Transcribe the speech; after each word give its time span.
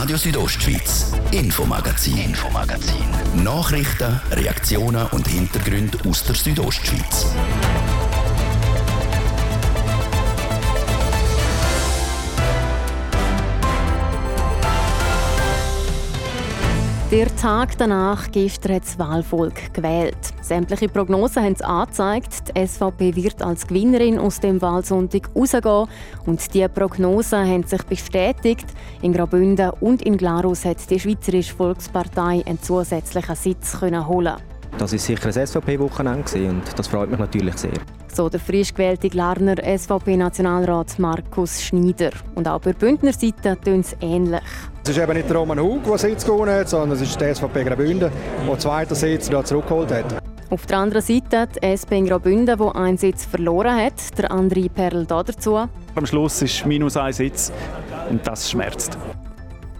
Radio 0.00 0.16
Südostschweiz, 0.16 1.12
Infomagazin, 1.30 2.16
Infomagazin. 2.16 3.04
Nachrichten, 3.44 4.18
Reaktionen 4.30 5.06
und 5.08 5.28
Hintergründe 5.28 5.98
aus 6.08 6.24
der 6.24 6.36
Südostschweiz. 6.36 7.26
Der 17.10 17.36
Tag 17.36 17.76
danach 17.76 18.32
gestern 18.32 18.76
hat 18.76 18.84
das 18.84 18.98
Wahlvolk 18.98 19.74
gewählt. 19.74 20.16
Sämtliche 20.50 20.88
Prognosen 20.88 21.44
haben 21.44 21.52
es 21.52 21.62
angezeigt, 21.62 22.48
die 22.48 22.66
SVP 22.66 23.14
wird 23.14 23.40
als 23.40 23.68
Gewinnerin 23.68 24.18
aus 24.18 24.40
dem 24.40 24.60
Wahlsonntag 24.60 25.30
rausgehen. 25.32 25.86
Und 26.26 26.52
diese 26.52 26.68
Prognosen 26.68 27.48
haben 27.48 27.62
sich 27.62 27.80
bestätigt. 27.84 28.66
In 29.00 29.12
Graubünden 29.12 29.70
und 29.78 30.02
in 30.02 30.16
Glarus 30.16 30.64
hat 30.64 30.90
die 30.90 30.98
Schweizerische 30.98 31.54
Volkspartei 31.54 32.42
einen 32.44 32.60
zusätzlichen 32.60 33.36
Sitz 33.36 33.78
können 33.78 34.08
holen. 34.08 34.38
Das 34.76 34.92
ist 34.92 35.06
sicher 35.06 35.26
ein 35.26 35.46
SVP-Wochenende 35.46 36.48
und 36.48 36.62
das 36.76 36.88
freut 36.88 37.10
mich 37.10 37.20
natürlich 37.20 37.56
sehr. 37.56 37.70
So 38.12 38.28
der 38.28 38.40
frisch 38.40 38.74
gewählte 38.74 39.08
Glarner 39.08 39.54
SVP-Nationalrat 39.54 40.98
Markus 40.98 41.62
Schneider. 41.62 42.10
Und 42.34 42.48
auch 42.48 42.60
bei 42.60 42.72
Bündner 42.72 43.12
Seite 43.12 43.56
tun 43.64 43.80
es 43.80 43.94
ähnlich. 44.00 44.40
Es 44.82 44.90
ist 44.90 44.98
eben 44.98 45.12
nicht 45.12 45.28
der 45.28 45.36
Roman 45.36 45.60
Hug, 45.60 45.84
der 45.84 45.98
Sitz 45.98 46.24
gewonnen 46.24 46.52
hat, 46.52 46.68
sondern 46.68 46.90
es 46.90 47.02
ist 47.02 47.20
der 47.20 47.36
SVP 47.36 47.62
Graubünden, 47.62 48.10
der 48.10 48.52
den 48.52 48.58
zweiten 48.58 48.96
Sitz 48.96 49.28
wieder 49.28 49.44
zurückgeholt 49.44 49.92
hat. 49.92 50.29
Auf 50.50 50.66
der 50.66 50.78
anderen 50.78 51.02
Seite 51.02 51.46
die 51.46 51.62
SP 51.62 51.94
in 51.94 52.06
Graubünden, 52.06 52.58
die 52.58 52.74
einen 52.76 52.98
Sitz 52.98 53.24
verloren 53.24 53.76
hat. 53.76 54.18
Der 54.18 54.32
andere 54.32 54.68
Perl 54.68 55.06
da 55.06 55.22
dazu. 55.22 55.56
Am 55.94 56.06
Schluss 56.06 56.42
ist 56.42 56.66
minus 56.66 56.96
ein 56.96 57.12
Sitz 57.12 57.52
und 58.10 58.26
das 58.26 58.50
schmerzt. 58.50 58.98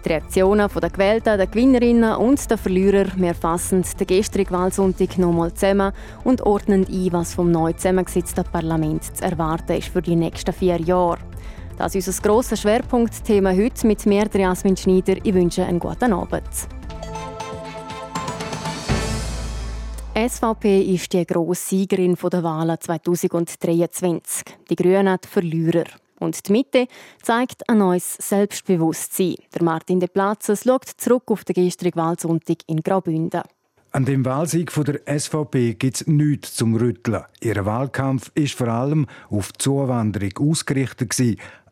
Die 0.04 0.08
Reaktionen 0.08 0.68
der 0.80 0.90
Gewählten, 0.90 1.36
der 1.36 1.46
Gewinnerinnen 1.48 2.14
und 2.14 2.48
der 2.48 2.56
Verlierer. 2.56 3.06
Wir 3.16 3.34
fassen 3.34 3.84
den 3.98 4.06
gestrigen 4.06 4.52
Wahlsonntag 4.52 5.18
nochmal 5.18 5.52
zusammen 5.52 5.92
und 6.22 6.42
ordnen 6.42 6.86
ein, 6.88 7.12
was 7.12 7.34
vom 7.34 7.50
neu 7.50 7.72
zusammengesetzten 7.72 8.44
Parlament 8.44 9.04
zu 9.16 9.24
erwarten 9.24 9.72
ist 9.72 9.88
für 9.88 10.02
die 10.02 10.14
nächsten 10.14 10.52
vier 10.52 10.80
Jahre. 10.80 11.18
Das 11.78 11.96
ist 11.96 12.06
unser 12.06 12.22
grosses 12.22 12.60
Schwerpunktthema 12.60 13.50
heute 13.50 13.86
mit 13.88 14.06
mir, 14.06 14.28
Jasmin 14.32 14.76
Schneider. 14.76 15.16
Ich 15.22 15.34
wünsche 15.34 15.64
einen 15.64 15.80
guten 15.80 16.12
Abend. 16.12 16.44
Die 20.16 20.28
SVP 20.28 20.82
ist 20.94 21.12
die 21.12 21.24
grosse 21.24 21.68
Siegerin 21.68 22.16
der 22.16 22.42
Wahlen 22.42 22.76
2023. 22.80 24.44
Die 24.68 24.74
Grünen 24.74 25.16
die 25.22 25.28
Verlierer. 25.28 25.84
Und 26.18 26.48
die 26.48 26.52
Mitte 26.52 26.88
zeigt 27.22 27.68
ein 27.68 27.78
neues 27.78 28.16
Selbstbewusstsein. 28.18 29.36
Der 29.54 29.62
Martin 29.62 30.00
de 30.00 30.08
Platzes 30.08 30.64
schaut 30.64 30.84
zurück 30.84 31.22
auf 31.26 31.44
den 31.44 31.54
gestrigen 31.54 31.96
Wahlsonntag 31.96 32.58
in 32.66 32.82
Graubünden. 32.82 33.42
An 33.92 34.04
dem 34.04 34.24
Wahlsieg 34.24 34.72
von 34.72 34.84
der 34.84 35.00
SVP 35.06 35.74
gibt 35.74 35.96
es 35.96 36.06
nichts 36.06 36.54
zum 36.54 36.74
Rütteln. 36.74 37.24
Ihr 37.40 37.64
Wahlkampf 37.64 38.32
ist 38.34 38.54
vor 38.54 38.68
allem 38.68 39.06
auf 39.30 39.52
die 39.52 39.58
Zuwanderung 39.58 40.50
ausgerichtet. 40.50 41.18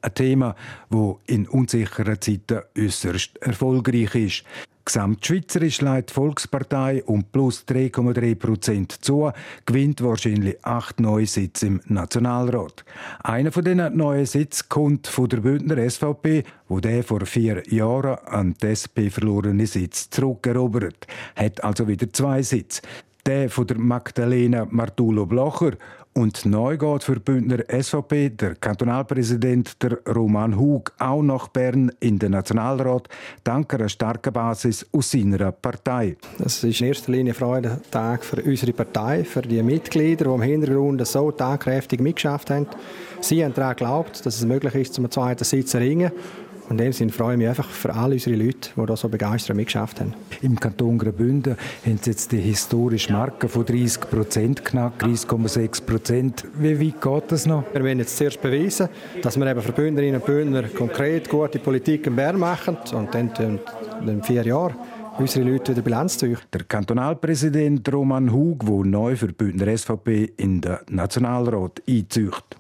Ein 0.01 0.15
Thema, 0.15 0.55
das 0.91 1.17
in 1.27 1.49
unsicheren 1.49 2.21
Zeiten 2.21 2.63
äußerst 2.77 3.37
erfolgreich 3.39 4.15
ist. 4.15 4.45
Gesamtschweizerisch 4.89 5.83
leitet 5.83 6.11
die 6.11 6.15
Volkspartei 6.15 7.05
um 7.05 7.23
plus 7.23 7.67
3,3 7.69 8.35
Prozent 8.37 8.93
zu, 9.05 9.31
gewinnt 9.67 10.03
wahrscheinlich 10.03 10.65
acht 10.65 10.99
neue 10.99 11.27
Sitze 11.27 11.67
im 11.67 11.81
Nationalrat. 11.89 12.87
Einer 13.23 13.53
von 13.53 13.65
diesen 13.65 13.95
neuen 13.95 14.25
Sitzen 14.25 14.65
kommt 14.71 15.07
von 15.07 15.29
der 15.29 15.43
Bündner 15.43 15.91
SVP, 15.91 16.43
wo 16.69 16.81
der 16.81 17.05
vor 17.05 17.27
vier 17.27 17.63
Jahren 17.71 18.17
an 18.25 18.55
die 18.63 18.69
SP 18.73 19.13
verlorene 19.13 19.67
Sitz 19.67 20.09
zurückerobert, 20.09 21.07
hat 21.37 21.63
also 21.63 21.87
wieder 21.87 22.11
zwei 22.11 22.41
Sitze. 22.41 22.81
Der 23.27 23.51
von 23.51 23.67
der 23.67 23.79
Magdalena 23.79 24.67
Martulo 24.71 25.27
Blocher 25.27 25.73
und 26.19 26.45
neu 26.47 26.77
geht 26.77 27.05
für 27.05 27.21
Bündner 27.21 27.59
SVP 27.69 28.31
der 28.31 28.57
Kantonalpräsident 28.57 29.81
der 29.81 29.99
Roman 30.05 30.59
Hug 30.59 30.93
auch 30.99 31.23
nach 31.23 31.47
Bern 31.47 31.93
in 32.01 32.19
den 32.19 32.33
Nationalrat, 32.33 33.09
dank 33.45 33.73
einer 33.73 33.89
starken 33.89 34.33
Basis 34.33 34.85
aus 34.91 35.13
seiner 35.13 35.53
Partei. 35.53 36.17
Das 36.39 36.65
ist 36.65 36.81
in 36.81 36.89
erster 36.89 37.13
Linie 37.13 37.35
ein 37.35 37.37
Freudentag 37.37 38.25
für 38.25 38.43
unsere 38.43 38.73
Partei, 38.73 39.23
für 39.23 39.43
die 39.43 39.63
Mitglieder, 39.63 40.25
die 40.25 40.35
im 40.35 40.43
Hintergrund 40.43 41.07
so 41.07 41.31
tagkräftig 41.31 42.01
mitgeschafft 42.01 42.51
haben. 42.51 42.67
Sie 43.21 43.45
haben 43.45 43.55
daran 43.55 43.77
geglaubt, 43.77 44.27
dass 44.27 44.39
es 44.39 44.45
möglich 44.45 44.75
ist, 44.75 44.95
zum 44.95 45.09
zweiten 45.09 45.45
Sitz 45.45 45.71
zu 45.71 45.79
ringen. 45.79 46.11
In 46.71 46.77
dem 46.77 46.93
Sinne 46.93 47.13
freue 47.13 47.33
ich 47.33 47.39
mich 47.39 47.49
einfach 47.49 47.69
für 47.69 47.95
alle 47.95 48.15
unsere 48.15 48.37
Leute, 48.37 48.71
die 48.77 48.87
da 48.87 48.95
so 48.95 49.09
begeistert 49.09 49.57
mitgeschafft 49.57 50.01
haben. 50.01 50.13
Im 50.43 50.61
Kanton 50.61 50.99
Graubünden 50.99 51.57
haben 51.85 51.99
sie 52.03 52.11
jetzt 52.11 52.31
die 52.31 52.41
historische 52.41 53.11
Marke 53.11 53.49
von 53.49 53.65
30 53.65 54.01
Prozent 54.01 54.65
knackt, 54.65 55.03
30,6 55.03 55.87
Prozent. 55.87 56.45
Wie 56.59 56.79
weit 56.79 57.01
geht 57.01 57.33
das 57.33 57.47
noch? 57.47 57.65
Wir 57.73 57.83
wollen 57.83 58.01
jetzt 58.01 58.19
zuerst 58.19 58.43
beweisen, 58.43 58.91
dass 59.23 59.39
wir 59.39 59.47
eben 59.47 59.63
für 59.63 59.73
Bündnerinnen 59.73 60.21
und 60.21 60.27
Bündner 60.27 60.65
konkret 60.65 61.31
gute 61.31 61.59
Politik 61.59 62.07
in 62.07 62.17
Bern 62.17 62.39
machen 62.39 62.77
und 62.93 63.15
dann 63.15 63.59
in 64.07 64.23
vier 64.23 64.45
Jahren 64.45 64.75
unsere 65.19 65.51
Leute 65.51 65.73
wieder 65.73 65.83
Bilanz 65.83 66.19
ziehen. 66.19 66.37
Der 66.53 66.65
Kantonalpräsident 66.65 67.91
Roman 67.93 68.31
Hug, 68.31 68.67
der 68.67 68.85
neu 68.85 69.17
für 69.17 69.29
Bündner 69.29 69.77
SVP 69.77 70.33
in 70.37 70.61
den 70.61 70.77
Nationalrat 70.91 71.83
einzieht. 71.89 72.58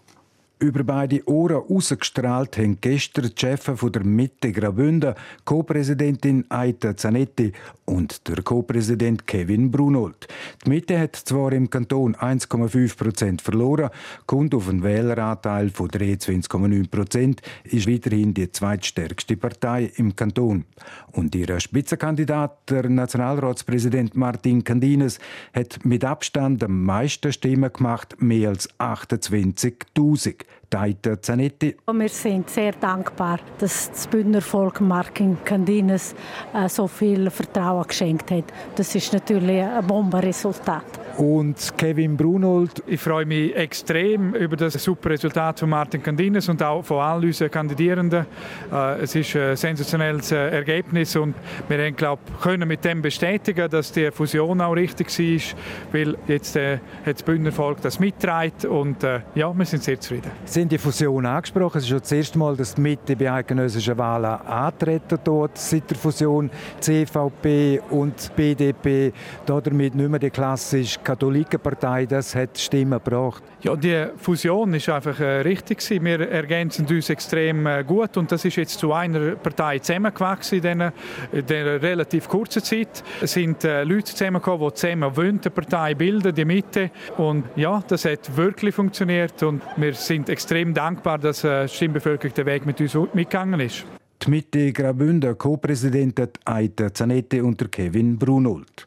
Über 0.60 0.82
beide 0.82 1.22
Ohren 1.28 1.62
rausgestrahlt 1.70 2.58
haben 2.58 2.78
gestern 2.80 3.30
die 3.30 3.40
Chefs 3.40 3.70
der 3.80 4.02
Mitte 4.02 4.50
Graubünden, 4.50 5.14
Co-Präsidentin 5.44 6.46
Aita 6.48 6.96
Zanetti 6.96 7.52
und 7.84 8.26
der 8.26 8.42
Co-Präsident 8.42 9.24
Kevin 9.24 9.70
Brunold. 9.70 10.26
Die 10.64 10.70
Mitte 10.70 10.98
hat 10.98 11.14
zwar 11.14 11.52
im 11.52 11.70
Kanton 11.70 12.16
1,5 12.16 12.96
Prozent 12.96 13.40
verloren, 13.40 13.90
kommt 14.26 14.52
auf 14.52 14.68
einen 14.68 14.82
Wähleranteil 14.82 15.70
von 15.70 15.90
23,9 15.90 16.90
Prozent, 16.90 17.40
ist 17.62 17.88
weiterhin 17.88 18.34
die 18.34 18.50
zweitstärkste 18.50 19.36
Partei 19.36 19.92
im 19.94 20.16
Kanton. 20.16 20.64
Und 21.12 21.36
ihr 21.36 21.60
Spitzenkandidat, 21.60 22.68
der 22.68 22.88
Nationalratspräsident 22.88 24.16
Martin 24.16 24.64
Candines, 24.64 25.20
hat 25.54 25.84
mit 25.84 26.04
Abstand 26.04 26.64
am 26.64 26.84
meisten 26.84 27.32
Stimmen 27.32 27.72
gemacht, 27.72 28.16
mehr 28.18 28.48
als 28.48 28.68
28.000. 28.80 30.47
Deiter 30.70 31.20
Zanetti. 31.20 31.76
Wir 31.90 32.08
sind 32.08 32.50
sehr 32.50 32.72
dankbar, 32.72 33.38
dass 33.58 33.90
das 33.90 34.06
Bündner 34.06 34.42
Volk 34.42 34.80
Martin 34.80 35.38
Candines 35.44 36.14
äh, 36.52 36.68
so 36.68 36.86
viel 36.86 37.30
Vertrauen 37.30 37.86
geschenkt 37.86 38.30
hat. 38.30 38.44
Das 38.76 38.94
ist 38.94 39.12
natürlich 39.12 39.62
ein 39.62 39.86
Bombenresultat. 39.86 40.84
Und 41.18 41.76
Kevin 41.76 42.16
Brunold. 42.16 42.80
Ich 42.86 43.00
freue 43.00 43.26
mich 43.26 43.52
extrem 43.56 44.34
über 44.34 44.54
das 44.56 44.74
super 44.74 45.10
Resultat 45.10 45.58
von 45.58 45.68
Martin 45.68 46.00
Candines 46.00 46.48
und 46.48 46.62
auch 46.62 46.84
von 46.84 47.00
all 47.00 47.24
unseren 47.24 47.50
Kandidierenden. 47.50 48.24
Äh, 48.72 49.00
es 49.00 49.16
ist 49.16 49.34
ein 49.34 49.56
sensationelles 49.56 50.30
äh, 50.30 50.50
Ergebnis 50.50 51.16
und 51.16 51.34
wir 51.66 51.84
haben, 51.84 51.96
glaub, 51.96 52.20
können 52.40 52.68
mit 52.68 52.84
dem 52.84 53.02
bestätigen, 53.02 53.68
dass 53.68 53.90
die 53.90 54.12
Fusion 54.12 54.60
auch 54.60 54.74
richtig 54.74 55.08
war, 55.08 55.58
weil 55.90 56.16
jetzt 56.28 56.54
äh, 56.54 56.78
hat 57.04 57.16
das 57.16 57.24
Bündner 57.24 57.50
Volk 57.50 57.80
das 57.80 57.98
mitträgt 57.98 58.64
und 58.64 59.02
ja, 59.34 59.52
wir 59.52 59.64
sind 59.64 59.82
sehr 59.82 59.98
zufrieden. 59.98 60.30
Sie 60.44 60.60
haben 60.60 60.68
die 60.68 60.78
Fusion 60.78 61.26
angesprochen. 61.26 61.78
Es 61.78 61.84
ist 61.84 61.90
schon 61.90 61.98
das 61.98 62.12
erste 62.12 62.38
Mal, 62.38 62.56
dass 62.56 62.76
die 62.76 62.80
Mitte 62.80 63.16
bei 63.16 63.32
eidgenössischen 63.32 63.98
Wahlen 63.98 64.40
antreten 64.46 65.18
dort 65.24 65.58
seit 65.58 65.90
der 65.90 65.96
Fusion 65.96 66.48
CVP 66.78 67.80
und 67.90 68.30
BDP. 68.36 69.12
Damit 69.46 69.96
nicht 69.96 70.08
mehr 70.08 70.20
die 70.20 70.30
klassische 70.30 71.00
Katholikenpartei, 71.08 72.04
das 72.04 72.34
hat 72.34 72.58
Stimmen 72.58 73.00
gebracht. 73.02 73.42
Ja, 73.62 73.74
die 73.74 74.08
Fusion 74.18 74.74
ist 74.74 74.90
einfach 74.90 75.18
äh, 75.20 75.40
richtig 75.40 75.78
gewesen. 75.78 76.04
Wir 76.04 76.20
ergänzen 76.28 76.84
uns 76.86 77.08
extrem 77.08 77.66
äh, 77.66 77.82
gut 77.82 78.18
und 78.18 78.30
das 78.30 78.44
ist 78.44 78.56
jetzt 78.56 78.78
zu 78.78 78.92
einer 78.92 79.36
Partei 79.36 79.78
zusammengewachsen 79.78 80.62
in 80.62 80.92
dieser, 81.32 81.80
relativ 81.80 82.28
kurzen 82.28 82.62
Zeit. 82.62 83.02
Es 83.22 83.32
sind 83.32 83.64
äh, 83.64 83.84
Leute 83.84 84.12
zusammengekommen, 84.12 84.68
die 84.68 84.74
zusammen 84.74 85.16
wollen, 85.16 85.40
die 85.40 85.48
Partei 85.48 85.94
bilden, 85.94 86.34
die 86.34 86.44
Mitte 86.44 86.90
und 87.16 87.44
ja, 87.56 87.82
das 87.88 88.04
hat 88.04 88.36
wirklich 88.36 88.74
funktioniert 88.74 89.42
und 89.42 89.62
wir 89.78 89.94
sind 89.94 90.28
extrem 90.28 90.74
dankbar, 90.74 91.16
dass 91.16 91.40
die 91.40 91.68
Stimmbevölkerung 91.68 92.34
den 92.34 92.44
Weg 92.44 92.66
mit 92.66 92.82
uns 92.82 92.94
mitgegangen 93.14 93.60
ist. 93.60 93.86
Die 94.26 94.30
Mitte 94.30 94.72
Graubünden 94.74 95.38
Co-Präsidentin 95.38 96.28
Aita 96.44 96.92
Zanetti 96.92 97.40
und 97.40 97.72
Kevin 97.72 98.18
Brunold. 98.18 98.84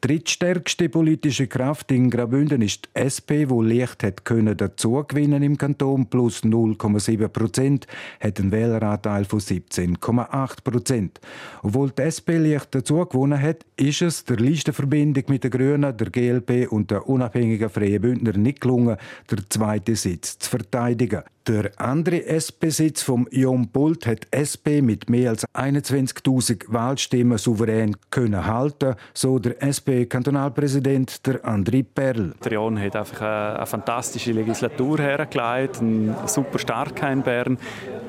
Drittstärkste 0.00 0.88
politische 0.88 1.46
Kraft 1.46 1.92
in 1.92 2.08
Graubünden 2.08 2.62
ist 2.62 2.86
die 2.86 3.00
SP, 3.04 3.48
wo 3.48 3.60
leicht 3.60 4.02
hat 4.02 4.24
können 4.24 4.56
dazu 4.56 5.04
gewinnen 5.06 5.42
im 5.42 5.58
Kanton 5.58 6.06
plus 6.06 6.42
0,7 6.42 7.28
Prozent, 7.28 7.86
hat 8.18 8.40
einen 8.40 8.50
Wähleranteil 8.50 9.24
von 9.26 9.40
17,8 9.40 10.64
Prozent. 10.64 11.20
Obwohl 11.62 11.90
die 11.90 12.02
SP 12.08 12.40
leicht 12.40 12.74
dazu 12.74 13.04
gewonnen 13.04 13.40
hat, 13.40 13.66
ist 13.76 14.00
es 14.00 14.24
der 14.24 14.38
Listenverbindung 14.38 15.24
mit 15.28 15.44
den 15.44 15.50
Grünen, 15.50 15.96
der 15.96 16.10
GLP 16.10 16.70
und 16.70 16.90
der 16.90 17.06
unabhängigen 17.06 17.68
Freien 17.68 18.00
Bündner 18.00 18.36
nicht 18.36 18.62
gelungen, 18.62 18.96
den 19.30 19.44
zweiten 19.50 19.96
Sitz 19.96 20.38
zu 20.38 20.48
verteidigen. 20.48 21.22
Der 21.50 21.72
andere 21.78 22.22
SP-Sitz 22.30 23.02
vom 23.02 23.26
Jon 23.32 23.66
Pult 23.72 24.06
hat 24.06 24.28
SP 24.30 24.78
mit 24.86 25.10
mehr 25.10 25.30
als 25.30 25.44
21.000 25.52 26.66
Wahlstimmen 26.68 27.38
souverän 27.38 27.96
können 28.08 28.46
halten, 28.46 28.94
so 29.14 29.40
der 29.40 29.60
SP-Kantonalpräsident 29.60 31.26
der 31.26 31.44
André 31.44 31.84
Perl. 31.84 32.34
Der 32.44 32.52
Jon 32.52 32.80
hat 32.80 32.94
einfach 32.94 33.20
eine, 33.22 33.56
eine 33.56 33.66
fantastische 33.66 34.30
Legislatur 34.30 35.00
hergelegt, 35.00 35.80
ein 35.80 36.14
super 36.26 36.60
starker 36.60 37.10
in 37.10 37.22
Bern. 37.22 37.58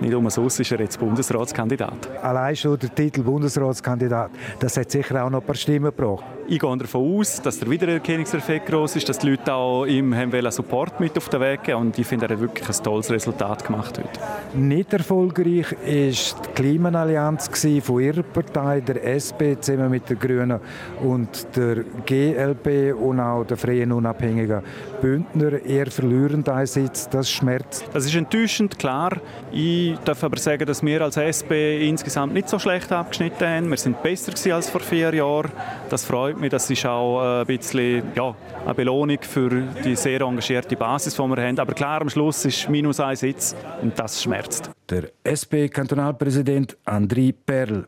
Nicht 0.01 0.13
umsonst 0.13 0.59
ist 0.59 0.71
er 0.71 0.79
jetzt 0.79 0.99
Bundesratskandidat. 0.99 2.11
Allein 2.21 2.55
schon 2.55 2.77
der 2.77 2.93
Titel 2.93 3.23
Bundesratskandidat, 3.23 4.29
das 4.59 4.77
hat 4.77 4.91
sicher 4.91 5.25
auch 5.25 5.31
noch 5.31 5.41
ein 5.41 5.47
paar 5.47 5.55
Stimmen 5.55 5.85
gebracht. 5.85 6.25
Ich 6.51 6.59
gehe 6.59 6.77
davon 6.77 7.17
aus, 7.17 7.41
dass 7.41 7.59
der 7.59 7.69
Wiedererkennungseffekt 7.69 8.65
groß 8.65 8.97
ist, 8.97 9.07
dass 9.07 9.19
die 9.19 9.29
Leute 9.29 9.53
auch 9.53 9.85
ihm 9.85 10.13
haben 10.13 10.51
Support 10.51 10.99
mit 10.99 11.17
auf 11.17 11.29
den 11.29 11.39
Weg 11.39 11.63
geben 11.63 11.77
und 11.77 11.97
ich 11.97 12.05
finde, 12.05 12.25
er 12.25 12.33
hat 12.33 12.41
wirklich 12.41 12.67
ein 12.67 12.83
tolles 12.83 13.09
Resultat 13.09 13.63
gemacht 13.65 13.97
heute. 13.97 14.09
Nicht 14.53 14.91
erfolgreich 14.91 15.71
war 15.71 15.77
die 15.85 16.51
Klimaallianz 16.53 17.49
von 17.81 18.01
ihrer 18.01 18.23
Partei, 18.23 18.81
der 18.81 19.01
SP, 19.15 19.55
zusammen 19.61 19.91
mit 19.91 20.09
den 20.09 20.19
Grünen 20.19 20.59
und 21.01 21.47
der 21.55 21.85
GLP 22.05 22.99
und 22.99 23.21
auch 23.21 23.45
der 23.45 23.55
Freien 23.55 23.93
Unabhängigen 23.93 24.61
Bündner. 25.01 25.53
Eher 25.63 25.89
verlierend 25.89 26.49
ein 26.49 26.65
Sitz, 26.65 27.07
das 27.07 27.31
schmerzt. 27.31 27.85
Das 27.93 28.05
ist 28.05 28.13
enttäuschend, 28.13 28.77
klar. 28.77 29.21
Ich 29.53 29.97
darf 30.03 30.21
aber 30.21 30.37
sagen, 30.37 30.65
dass 30.65 30.83
wir 30.83 31.01
als 31.01 31.15
SP 31.15 31.87
insgesamt 31.87 32.33
nicht 32.33 32.49
so 32.49 32.59
schlecht 32.59 32.91
abgeschnitten 32.91 33.47
haben. 33.47 33.69
Wir 33.69 33.77
sind 33.77 34.03
besser 34.03 34.33
als 34.53 34.69
vor 34.69 34.81
vier 34.81 35.13
Jahren. 35.13 35.51
Das 35.89 36.03
freut 36.03 36.35
mich. 36.35 36.40
Das 36.49 36.69
ist 36.69 36.85
auch 36.85 37.21
äh, 37.21 37.41
ein 37.41 37.45
bisschen 37.45 38.03
ja, 38.15 38.35
eine 38.65 38.73
Belohnung 38.73 39.19
für 39.21 39.49
die 39.83 39.95
sehr 39.95 40.21
engagierte 40.21 40.75
Basis, 40.75 41.15
die 41.15 41.21
wir 41.21 41.43
haben. 41.43 41.59
Aber 41.59 41.73
klar, 41.73 42.01
am 42.01 42.09
Schluss 42.09 42.45
ist 42.45 42.69
minus 42.69 42.99
ein 42.99 43.15
Sitz 43.15 43.55
und 43.81 43.97
das 43.99 44.21
schmerzt. 44.21 44.71
Der 44.89 45.09
SP-Kantonalpräsident 45.23 46.77
André 46.85 47.33
Perl. 47.45 47.85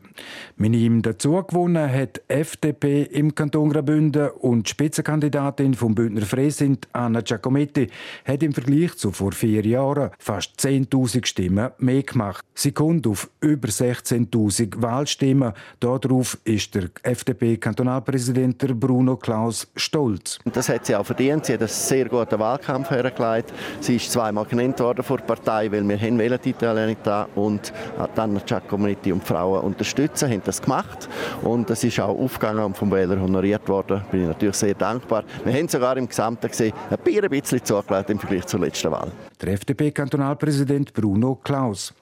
Mit 0.56 0.74
ihm 0.74 1.02
dazu 1.02 1.42
gewonnen 1.42 1.92
hat 1.92 2.22
FDP 2.28 3.02
im 3.02 3.34
Kanton 3.34 3.70
Graubünden 3.70 4.30
und 4.30 4.66
die 4.66 4.70
Spitzenkandidatin 4.70 5.74
vom 5.74 5.94
Bündner 5.94 6.22
Freisint 6.22 6.88
Anna 6.92 7.20
Giacometti 7.20 7.88
hat 8.24 8.42
im 8.42 8.54
Vergleich 8.54 8.96
zu 8.96 9.12
vor 9.12 9.32
vier 9.32 9.66
Jahren 9.66 10.10
fast 10.18 10.58
10.000 10.60 11.26
Stimmen 11.26 11.72
mehr 11.78 12.02
gemacht. 12.02 12.42
Sie 12.54 12.72
kommt 12.72 13.06
auf 13.06 13.28
über 13.40 13.68
16.000 13.68 14.80
Wahlstimmen. 14.80 15.52
Darauf 15.80 16.38
ist 16.44 16.74
der 16.74 16.88
FDP-Kantonalpräsident 17.02 18.33
Bruno 18.74 19.16
Klaus 19.16 19.66
stolz. 19.76 20.38
Das 20.52 20.68
hat 20.68 20.86
sie 20.86 20.94
auch 20.94 21.04
verdient. 21.04 21.46
Sie 21.46 21.54
hat 21.54 21.60
einen 21.60 21.68
sehr 21.68 22.08
guten 22.08 22.38
Wahlkampf 22.38 22.90
hergelegt. 22.90 23.52
Sie 23.80 23.96
ist 23.96 24.10
zweimal 24.10 24.44
genannt 24.44 24.80
worden 24.80 25.02
vor 25.02 25.18
der 25.18 25.24
Partei, 25.24 25.70
weil 25.70 25.88
wir 25.88 25.98
haben 25.98 26.18
die 26.18 26.52
Italianità 26.52 27.26
und 27.34 27.72
dann 28.14 28.40
Giacometti 28.44 29.12
und 29.12 29.22
die 29.22 29.26
Frauen 29.26 29.62
unterstützen, 29.62 30.30
haben 30.30 30.42
das 30.44 30.60
gemacht 30.60 31.08
und 31.42 31.68
das 31.70 31.84
ist 31.84 31.98
auch 32.00 32.18
aufgegangen 32.18 32.64
und 32.64 32.76
vom 32.76 32.90
Wähler 32.90 33.20
honoriert 33.20 33.68
worden. 33.68 34.02
Bin 34.10 34.22
ich 34.22 34.28
natürlich 34.28 34.56
sehr 34.56 34.74
dankbar. 34.74 35.24
Wir 35.44 35.52
haben 35.52 35.68
sogar 35.68 35.96
im 35.96 36.08
Gesamten 36.08 36.48
gesehen, 36.48 36.72
ein 36.90 37.30
bisschen 37.30 37.64
zugelegt 37.64 38.10
im 38.10 38.18
Vergleich 38.18 38.46
zur 38.46 38.60
letzten 38.60 38.90
Wahl. 38.90 39.10
Der 39.40 39.54
FDP-Kantonalpräsident 39.54 40.92
Bruno 40.92 41.36
Klaus. 41.36 41.94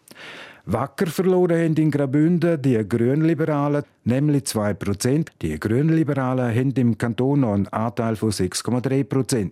Wacker 0.65 1.07
verloren 1.07 1.59
haben 1.59 1.75
in 1.75 1.91
Graubünden 1.91 2.61
die 2.63 2.89
Grünliberalen 2.89 3.83
nämlich 4.05 4.45
2% 4.45 5.29
Die 5.41 5.59
Grünliberalen 5.59 6.55
haben 6.55 6.73
im 6.73 6.99
Kanton 6.99 7.41
noch 7.41 7.55
einen 7.55 7.69
Anteil 7.69 8.17
von 8.17 8.31
6,3% 8.31 9.51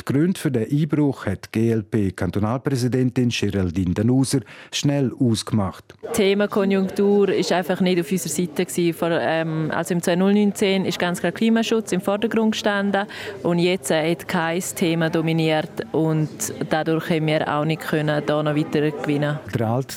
Die 0.00 0.04
Gründe 0.04 0.38
für 0.38 0.50
den 0.50 0.70
Einbruch 0.70 1.26
hat 1.26 1.48
die 1.54 1.70
GLP-Kantonalpräsidentin 1.70 3.28
Geraldine 3.28 3.94
Danuser 3.94 4.40
schnell 4.72 5.12
ausgemacht. 5.18 5.94
Das 6.02 6.16
Thema 6.16 6.48
Konjunktur 6.48 7.28
ist 7.28 7.52
einfach 7.52 7.80
nicht 7.80 8.00
auf 8.00 8.10
unserer 8.10 8.32
Seite. 8.32 8.92
Vor, 8.92 9.10
ähm, 9.10 9.70
also 9.72 9.94
im 9.94 10.02
2019 10.02 10.84
ist 10.84 10.98
ganz 10.98 11.20
klar 11.20 11.32
Klimaschutz 11.32 11.92
im 11.92 12.00
Vordergrund 12.00 12.52
gestanden 12.52 13.06
und 13.42 13.58
jetzt 13.58 13.90
hat 13.90 14.28
kein 14.28 14.60
Thema 14.60 15.10
dominiert 15.10 15.86
und 15.92 16.28
dadurch 16.68 17.10
haben 17.10 17.26
wir 17.26 17.52
auch 17.52 17.64
nicht 17.64 17.82
können, 17.82 18.22
da 18.26 18.42
noch 18.42 18.56
weiter 18.56 18.90
gewinnen. 18.90 19.38
Der 19.54 19.68
alte 19.68 19.94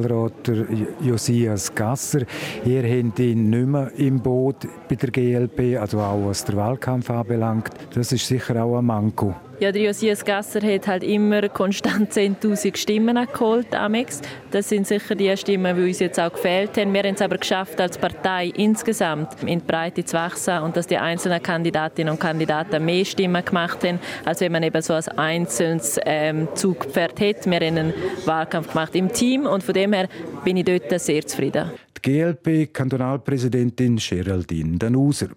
Nationalrat 0.00 0.50
Josias 1.00 1.74
Gasser, 1.74 2.22
ihr 2.64 2.82
habt 2.82 3.18
ihn 3.18 3.50
nicht 3.50 3.66
mehr 3.66 3.90
im 3.96 4.20
Boot 4.20 4.66
bei 4.88 4.94
der 4.94 5.10
GLP, 5.10 5.78
also 5.78 6.00
auch 6.00 6.26
was 6.26 6.44
der 6.44 6.56
Wahlkampf 6.56 7.10
anbelangt. 7.10 7.70
Das 7.94 8.12
ist 8.12 8.26
sicher 8.26 8.64
auch 8.64 8.78
ein 8.78 8.86
Manko. 8.86 9.34
Ja, 9.60 9.70
der 9.70 9.82
Josias 9.82 10.24
Gasser 10.24 10.62
hat 10.62 10.88
halt 10.88 11.04
immer 11.04 11.46
konstant 11.50 12.10
10'000 12.14 12.78
Stimmen 12.78 13.18
geholt, 13.30 13.74
Amex. 13.74 14.22
Das 14.50 14.70
sind 14.70 14.86
sicher 14.86 15.14
die 15.14 15.36
Stimmen, 15.36 15.76
die 15.76 15.82
uns 15.82 15.98
jetzt 15.98 16.18
auch 16.18 16.32
gefehlt 16.32 16.78
haben. 16.78 16.94
Wir 16.94 17.02
haben 17.02 17.14
es 17.14 17.20
aber 17.20 17.36
geschafft, 17.36 17.78
als 17.78 17.98
Partei 17.98 18.46
insgesamt 18.56 19.42
in 19.42 19.58
die 19.58 19.66
Breite 19.66 20.02
zu 20.02 20.16
wachsen 20.16 20.60
und 20.60 20.78
dass 20.78 20.86
die 20.86 20.96
einzelnen 20.96 21.42
Kandidatinnen 21.42 22.10
und 22.10 22.18
Kandidaten 22.18 22.82
mehr 22.82 23.04
Stimmen 23.04 23.44
gemacht 23.44 23.84
haben, 23.84 23.98
als 24.24 24.40
wenn 24.40 24.50
man 24.50 24.62
eben 24.62 24.80
so 24.80 24.94
ein 24.94 25.06
einzelnes 25.18 26.00
ähm, 26.06 26.48
Zugpferd 26.54 27.20
hätte. 27.20 27.50
Wir 27.50 27.60
haben 27.60 27.76
einen 27.76 27.94
Wahlkampf 28.24 28.68
gemacht 28.68 28.94
im 28.94 29.12
Team 29.12 29.44
und 29.44 29.62
von 29.62 29.74
dem 29.74 29.92
her 29.92 30.08
bin 30.42 30.56
ich 30.56 30.64
dort 30.64 30.98
sehr 30.98 31.26
zufrieden. 31.26 31.70
Die 31.98 32.10
GLP-Kantonalpräsidentin 32.10 33.96
Geraldine 33.96 34.78
Danuser. 34.78 35.28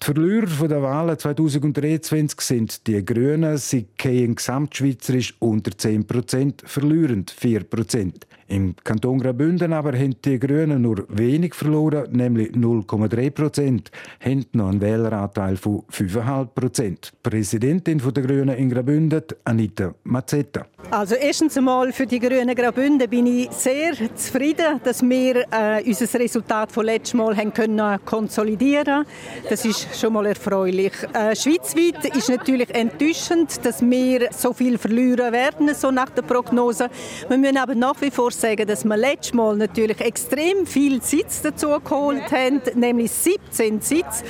Die 0.00 0.04
Verlierer 0.04 0.68
der 0.68 0.82
Wahlen 0.82 1.18
2023 1.18 2.40
sind 2.40 2.86
die 2.86 3.04
Grünen. 3.04 3.56
Sie 3.56 3.86
gehen 3.96 4.34
gesamtschweizerisch 4.34 5.34
unter 5.38 5.76
10 5.76 6.06
Prozent, 6.06 6.62
verlieren 6.66 7.24
4 7.34 7.64
Prozent. 7.64 8.26
Im 8.48 8.74
Kanton 8.84 9.18
Graubünden 9.18 9.72
aber 9.72 9.92
haben 9.92 10.16
die 10.22 10.38
Grünen 10.38 10.82
nur 10.82 11.06
wenig 11.08 11.54
verloren, 11.54 12.08
nämlich 12.12 12.50
0,3 12.50 13.30
Prozent, 13.30 13.90
haben 14.20 14.44
noch 14.52 14.68
einen 14.68 14.80
Wähleranteil 14.80 15.56
von 15.56 15.82
5,5 15.90 16.46
Prozent. 16.54 17.12
Präsidentin 17.22 18.02
der 18.14 18.22
Grünen 18.22 18.56
in 18.56 18.68
Graubünden, 18.68 19.22
Anita 19.44 19.94
Mazzetta. 20.04 20.66
Also 20.90 21.14
erstens 21.14 21.56
einmal 21.56 21.92
für 21.92 22.06
die 22.06 22.20
Grünen 22.20 22.54
Graubünden 22.54 23.08
bin 23.08 23.26
ich 23.26 23.50
sehr 23.50 23.94
zufrieden, 24.14 24.80
dass 24.84 25.02
wir 25.02 25.44
äh, 25.50 25.82
unser 25.86 26.20
Resultat 26.20 26.70
von 26.70 26.84
letztem 26.84 27.20
Mal 27.20 27.36
haben 27.36 27.52
können 27.52 27.98
konsolidieren. 28.04 29.06
Das 29.48 29.64
ist 29.64 29.98
schon 29.98 30.12
mal 30.12 30.26
erfreulich. 30.26 30.92
Äh, 31.14 31.34
schweizweit 31.34 32.14
ist 32.14 32.28
natürlich 32.28 32.72
enttäuschend, 32.74 33.64
dass 33.64 33.82
wir 33.82 34.28
so 34.32 34.52
viel 34.52 34.76
verlieren 34.76 35.32
werden, 35.32 35.74
so 35.74 35.90
nach 35.90 36.10
der 36.10 36.22
Prognose. 36.22 36.90
Wir 37.28 37.38
müssen 37.38 37.56
aber 37.56 37.74
nach 37.74 38.00
wie 38.00 38.10
vor 38.10 38.30
sagen, 38.40 38.66
dass 38.66 38.84
wir 38.84 38.96
letztes 38.96 39.34
Mal 39.34 39.56
natürlich 39.56 40.00
extrem 40.00 40.66
viel 40.66 41.02
Sitz 41.02 41.42
dazu 41.42 41.68
geholt 41.68 42.30
haben, 42.30 42.60
nämlich 42.74 43.10
17 43.10 43.80
Sitz. 43.80 44.22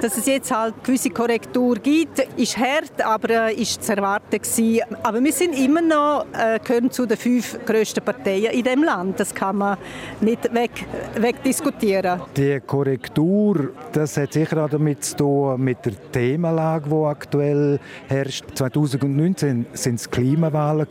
Dass 0.00 0.16
es 0.16 0.26
jetzt 0.26 0.54
halt 0.54 0.82
gewisse 0.84 1.10
Korrektur 1.10 1.76
gibt, 1.76 2.18
ist 2.36 2.56
hart, 2.56 3.02
aber 3.04 3.48
äh, 3.48 3.54
ist 3.54 3.82
zu 3.82 3.92
erwarten 3.92 4.38
gewesen. 4.38 4.80
Aber 5.02 5.22
wir 5.22 5.32
sind 5.32 5.58
immer 5.58 5.82
noch 5.82 6.26
äh, 6.32 6.58
gehören 6.58 6.90
zu 6.90 7.06
den 7.06 7.16
fünf 7.16 7.58
grössten 7.64 8.04
Parteien 8.04 8.52
in 8.52 8.64
dem 8.64 8.82
Land. 8.82 9.20
Das 9.20 9.34
kann 9.34 9.56
man 9.56 9.78
nicht 10.20 10.52
weg, 10.54 10.86
wegdiskutieren. 11.16 12.20
Die 12.36 12.60
Korrektur, 12.60 13.70
das 13.92 14.16
hat 14.16 14.32
sicher 14.32 14.64
auch 14.64 14.70
damit 14.70 15.04
zu 15.04 15.16
tun 15.16 15.60
mit 15.62 15.84
der 15.84 15.94
Themenlage, 16.12 16.88
die 16.88 17.04
aktuell 17.04 17.80
herrscht. 18.08 18.44
2019 18.54 19.66
sind 19.72 19.94
es 19.96 20.10
Klimawahlen 20.10 20.86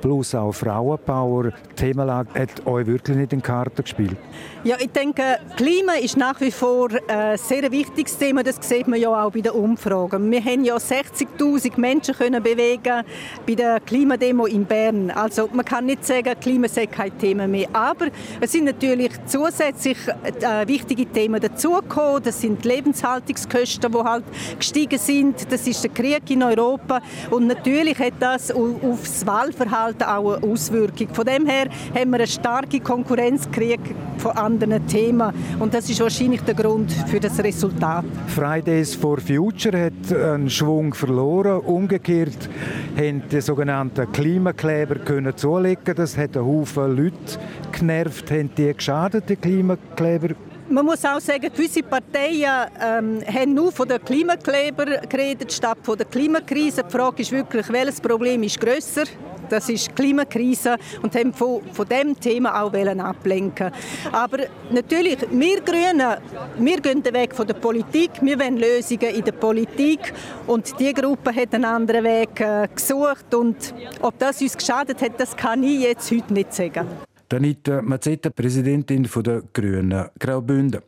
plus 0.00 0.34
auch 0.34 0.52
Frauenpower. 0.52 1.50
Die 1.50 1.74
Themenlage 1.98 2.38
hat 2.38 2.66
euch 2.66 2.86
wirklich 2.86 3.16
nicht 3.16 3.32
in 3.32 3.40
die 3.40 3.44
Karten 3.44 3.82
gespielt? 3.82 4.16
Ja, 4.64 4.76
ich 4.78 4.90
denke, 4.90 5.22
Klima 5.56 5.94
ist 5.94 6.16
nach 6.16 6.40
wie 6.40 6.50
vor 6.50 6.88
ein 7.08 7.36
sehr 7.38 7.70
wichtiges 7.70 8.16
Thema. 8.18 8.42
Das 8.42 8.56
sieht 8.60 8.88
man 8.88 9.00
ja 9.00 9.08
auch 9.08 9.30
bei 9.30 9.40
den 9.40 9.52
Umfragen. 9.52 10.30
Wir 10.30 10.44
haben 10.44 10.64
ja 10.64 10.76
60'000 10.76 11.78
Menschen 11.78 12.14
können 12.14 12.42
bewegen 12.42 13.04
bei 13.46 13.54
der 13.54 13.80
Klimademo 13.80 14.46
in 14.46 14.64
Bern. 14.64 15.10
Also 15.10 15.48
man 15.52 15.64
kann 15.64 15.86
nicht 15.86 16.04
sagen, 16.04 16.34
Klima 16.40 16.68
sei 16.68 16.86
kein 16.86 17.16
Thema 17.18 17.46
mehr. 17.46 17.68
Aber 17.72 18.06
es 18.40 18.52
sind 18.52 18.64
natürlich 18.64 19.12
zusätzlich 19.26 19.98
äh, 20.08 20.66
wichtige 20.66 21.06
Themen 21.06 21.40
dazugekommen. 21.40 22.22
Das 22.22 22.40
sind 22.40 22.64
die 22.64 22.68
Lebenshaltungskosten, 22.68 23.92
die 23.92 23.98
halt 23.98 24.24
gestiegen 24.58 24.98
sind. 24.98 25.50
Das 25.50 25.66
ist 25.66 25.82
der 25.82 25.90
Krieg 25.90 26.30
in 26.30 26.42
Europa. 26.42 27.00
Und 27.30 27.46
natürlich 27.46 27.98
hat 27.98 28.14
das 28.20 28.50
auf 28.50 29.00
das 29.02 29.26
Wahlverhalten 29.26 29.78
halt 29.78 30.04
auch 30.04 30.36
eine 30.36 30.52
Auswirkung. 30.52 31.08
Von 31.12 31.24
dem 31.24 31.46
her 31.46 31.68
haben 31.94 32.10
wir 32.10 32.18
eine 32.18 32.26
starke 32.26 32.80
Konkurrenz 32.80 33.46
gekriegt 33.50 33.94
von 34.18 34.32
anderen 34.32 34.86
Themen 34.86 35.32
und 35.58 35.74
das 35.74 35.88
ist 35.88 36.00
wahrscheinlich 36.00 36.40
der 36.42 36.54
Grund 36.54 36.92
für 37.08 37.20
das 37.20 37.38
Resultat. 37.42 38.04
Fridays 38.28 38.94
for 38.94 39.18
Future 39.18 39.86
hat 39.86 40.12
einen 40.12 40.50
Schwung 40.50 40.94
verloren. 40.94 41.60
Umgekehrt 41.60 42.48
haben 42.96 43.22
die 43.30 43.40
sogenannten 43.40 44.10
Klimakleber 44.12 44.96
können 44.96 45.36
zulegen. 45.36 45.94
Das 45.94 46.16
hat 46.16 46.36
einen 46.36 46.46
Haufen 46.46 46.96
Leute 46.96 47.38
genervt. 47.72 48.30
Haben 48.30 48.50
die 48.56 48.74
geschadet, 48.74 49.28
die 49.28 49.36
Klimakleber? 49.36 50.34
Man 50.70 50.84
muss 50.84 51.02
auch 51.04 51.20
sagen, 51.20 51.50
gewisse 51.50 51.82
Parteien 51.82 52.68
ähm, 52.78 53.20
haben 53.26 53.54
nur 53.54 53.72
von 53.72 53.88
den 53.88 54.04
Klimakleber 54.04 54.84
geredet, 55.08 55.50
statt 55.50 55.78
von 55.82 55.96
der 55.96 56.06
Klimakrise. 56.06 56.82
Die 56.84 56.90
Frage 56.90 57.22
ist 57.22 57.32
wirklich, 57.32 57.72
welches 57.72 58.00
Problem 58.00 58.42
ist 58.42 58.60
grösser? 58.60 59.04
Das 59.48 59.68
ist 59.68 59.88
die 59.88 59.94
Klimakrise 59.94 60.76
und 61.02 61.14
haben 61.14 61.32
von, 61.32 61.62
von 61.72 61.88
dem 61.88 62.18
Thema 62.18 62.62
auch 62.62 62.72
ablenken 62.72 63.70
Aber 64.12 64.38
natürlich, 64.70 65.18
wir 65.30 65.60
Grünen, 65.60 66.16
wir 66.58 66.80
gehen 66.80 67.02
den 67.02 67.14
Weg 67.14 67.34
von 67.34 67.46
der 67.46 67.54
Politik, 67.54 68.10
wir 68.20 68.38
wollen 68.38 68.58
Lösungen 68.58 69.14
in 69.14 69.24
der 69.24 69.32
Politik 69.32 70.12
und 70.46 70.78
die 70.78 70.92
Gruppe 70.92 71.34
hat 71.34 71.54
einen 71.54 71.64
anderen 71.64 72.04
Weg 72.04 72.40
äh, 72.40 72.68
gesucht 72.74 73.34
und 73.34 73.74
ob 74.00 74.18
das 74.18 74.40
uns 74.40 74.56
geschadet 74.56 75.00
hat, 75.02 75.18
das 75.18 75.36
kann 75.36 75.62
ich 75.62 75.80
jetzt 75.80 76.10
heute 76.10 76.32
nicht 76.32 76.54
sagen. 76.54 76.86
Danita 77.28 77.82
Mazzetta, 77.82 78.30
Präsidentin 78.30 79.06
der 79.22 79.42
Grünen 79.52 80.08
Graubünden. 80.18 80.80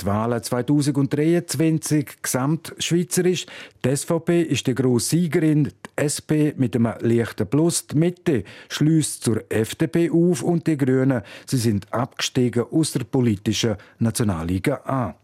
Die 0.00 0.06
Wahlen 0.06 0.42
2023 0.42 2.20
gesamtschweizerisch. 2.20 3.46
Die 3.84 3.96
SVP 3.96 4.42
ist 4.42 4.66
die 4.66 4.74
grosse 4.74 5.10
Siegerin, 5.10 5.70
SP 5.96 6.54
mit 6.56 6.76
einem 6.76 6.94
leichten 7.00 7.46
Plus. 7.46 7.86
Die 7.86 7.96
Mitte 7.96 8.44
schließt 8.68 9.24
zur 9.24 9.44
FDP 9.48 10.10
auf 10.10 10.42
und 10.42 10.66
die 10.66 10.76
Grünen 10.76 11.22
sie 11.46 11.58
sind 11.58 11.92
abgestiegen 11.92 12.64
aus 12.70 12.92
der 12.92 13.04
politischen 13.04 13.76
Nationalliga 13.98 14.80
A. 14.84 15.14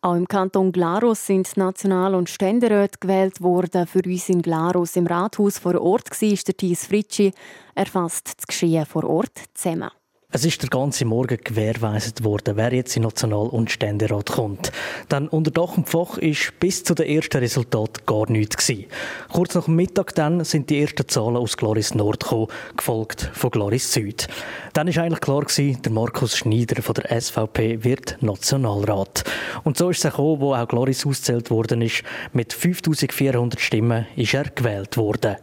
Auch 0.00 0.14
im 0.14 0.28
Kanton 0.28 0.70
Glarus 0.70 1.26
sind 1.26 1.56
National- 1.56 2.14
und 2.14 2.30
Ständeräte 2.30 2.98
gewählt 3.00 3.40
worden. 3.40 3.86
Für 3.86 4.02
uns 4.04 4.28
in 4.28 4.42
Glarus 4.42 4.94
im 4.94 5.08
Rathaus 5.08 5.58
vor 5.58 5.80
Ort 5.80 6.10
war 6.10 6.38
der 6.46 6.56
Thies 6.56 6.86
Fritschi. 6.86 7.32
Er 7.74 7.86
fasst 7.86 8.38
das 8.38 8.46
Geschehen 8.46 8.86
vor 8.86 9.02
Ort 9.02 9.36
zusammen. 9.54 9.90
Es 10.30 10.44
ist 10.44 10.60
der 10.60 10.68
ganze 10.68 11.06
Morgen 11.06 11.38
gewährleistet 11.42 12.22
worden, 12.22 12.58
wer 12.58 12.70
jetzt 12.74 12.94
in 12.94 13.02
National- 13.02 13.48
und 13.48 13.70
Ständerat 13.70 14.26
kommt. 14.26 14.72
Dann 15.08 15.26
unter 15.26 15.50
Dach 15.50 15.78
und 15.78 15.88
Fach 15.88 16.18
ist 16.18 16.52
bis 16.60 16.84
zu 16.84 16.92
den 16.92 17.06
ersten 17.06 17.38
Resultaten 17.38 18.04
gar 18.04 18.30
nichts 18.30 18.58
gewesen. 18.58 18.84
Kurz 19.32 19.54
nach 19.54 19.64
dem 19.64 19.76
Mittag 19.76 20.14
dann 20.16 20.44
sind 20.44 20.68
die 20.68 20.82
ersten 20.82 21.08
Zahlen 21.08 21.38
aus 21.38 21.56
Gloris 21.56 21.94
Nord 21.94 22.24
gekommen, 22.24 22.48
gefolgt 22.76 23.30
von 23.32 23.50
Gloris 23.50 23.90
Süd. 23.90 24.28
Dann 24.74 24.88
ist 24.88 24.98
eigentlich 24.98 25.22
klar 25.22 25.40
gewesen, 25.40 25.80
der 25.80 25.92
Markus 25.92 26.36
Schneider 26.36 26.82
von 26.82 26.96
der 26.96 27.18
SVP 27.18 27.82
wird 27.84 28.18
Nationalrat. 28.20 29.24
Und 29.64 29.78
so 29.78 29.88
ist 29.88 30.04
es 30.04 30.10
gekommen, 30.10 30.42
wo 30.42 30.52
auch 30.52 30.68
Gloris 30.68 31.06
auszählt 31.06 31.50
worden 31.50 31.80
ist. 31.80 32.02
Mit 32.34 32.52
5400 32.52 33.58
Stimmen 33.58 34.06
ist 34.14 34.34
er 34.34 34.44
gewählt 34.44 34.98
worden. 34.98 35.38